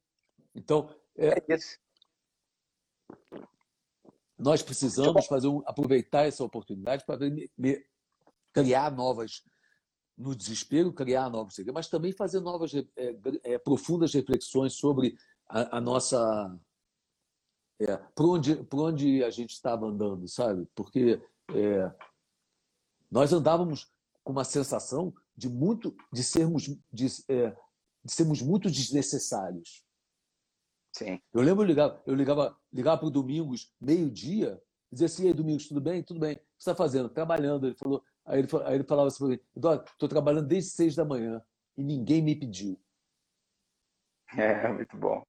[0.55, 1.79] Então, é, é isso.
[4.37, 7.21] Nós precisamos fazer um, aproveitar essa oportunidade para
[8.53, 9.43] criar novas,
[10.17, 12.85] no desespero, criar novos segredos, mas também fazer novas, é,
[13.43, 15.17] é, profundas reflexões sobre
[15.49, 16.59] a, a nossa.
[17.81, 20.67] É, por, onde, por onde a gente estava andando, sabe?
[20.75, 21.21] Porque
[23.11, 23.93] nós andávamos
[24.23, 29.85] com uma sensação de muito de sermos de, de sermos muito desnecessários
[30.97, 31.21] Sim.
[31.33, 34.63] Eu lembro, eu ligava, eu ligava, ligava para o Domingos, meio-dia,
[34.93, 36.05] dizia assim, ei, Domingos, tudo bem?
[36.05, 36.35] Tudo bem.
[36.35, 37.09] O que você está fazendo?
[37.09, 37.67] Trabalhando.
[37.67, 41.43] Ele falou, aí, ele, aí ele falava assim Eduardo, estou trabalhando desde seis da manhã
[41.77, 42.79] e ninguém me pediu.
[44.37, 45.23] É, muito bom.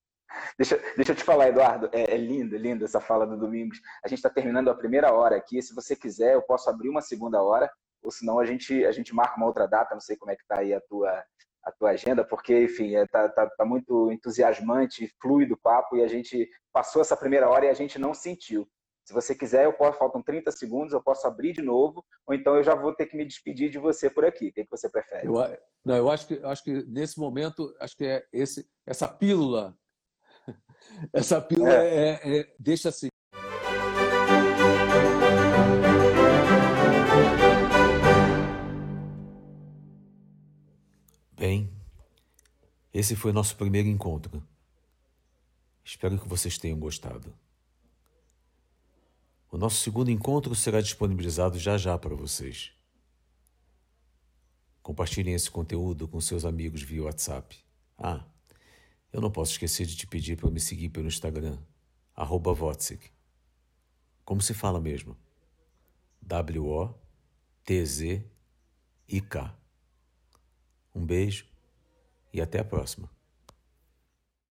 [0.57, 3.79] Deixa, deixa eu te falar, Eduardo, é, é linda, linda essa fala do Domingos.
[4.03, 5.61] A gente está terminando a primeira hora aqui.
[5.61, 7.71] Se você quiser, eu posso abrir uma segunda hora,
[8.03, 9.93] ou senão a gente, a gente marca uma outra data.
[9.93, 11.23] Não sei como é que está aí a tua,
[11.63, 15.97] a tua agenda, porque, enfim, está é, tá, tá, tá muito entusiasmante, fluido o papo,
[15.97, 18.67] e a gente passou essa primeira hora e a gente não sentiu.
[19.05, 22.55] Se você quiser, eu posso, faltam 30 segundos, eu posso abrir de novo, ou então
[22.55, 24.47] eu já vou ter que me despedir de você por aqui.
[24.47, 25.27] O que, é que você prefere?
[25.27, 25.33] Eu,
[25.85, 29.77] não, eu acho que, acho que nesse momento, acho que é esse, essa pílula,
[31.13, 32.19] essa pílula é.
[32.23, 33.09] É, é, deixa assim.
[41.33, 41.71] Bem,
[42.91, 44.41] esse foi nosso primeiro encontro.
[45.83, 47.44] Espero que vocês tenham gostado.
[49.55, 52.73] O nosso segundo encontro será disponibilizado já já para vocês.
[54.83, 57.57] Compartilhem esse conteúdo com seus amigos via WhatsApp.
[57.97, 58.25] Ah,
[59.13, 61.57] eu não posso esquecer de te pedir para me seguir pelo Instagram,
[62.13, 62.53] arroba.
[64.25, 65.15] Como se fala mesmo?
[66.21, 66.99] W-O-T-Z-I-K.
[70.93, 71.47] Um beijo
[72.33, 73.14] e até a próxima.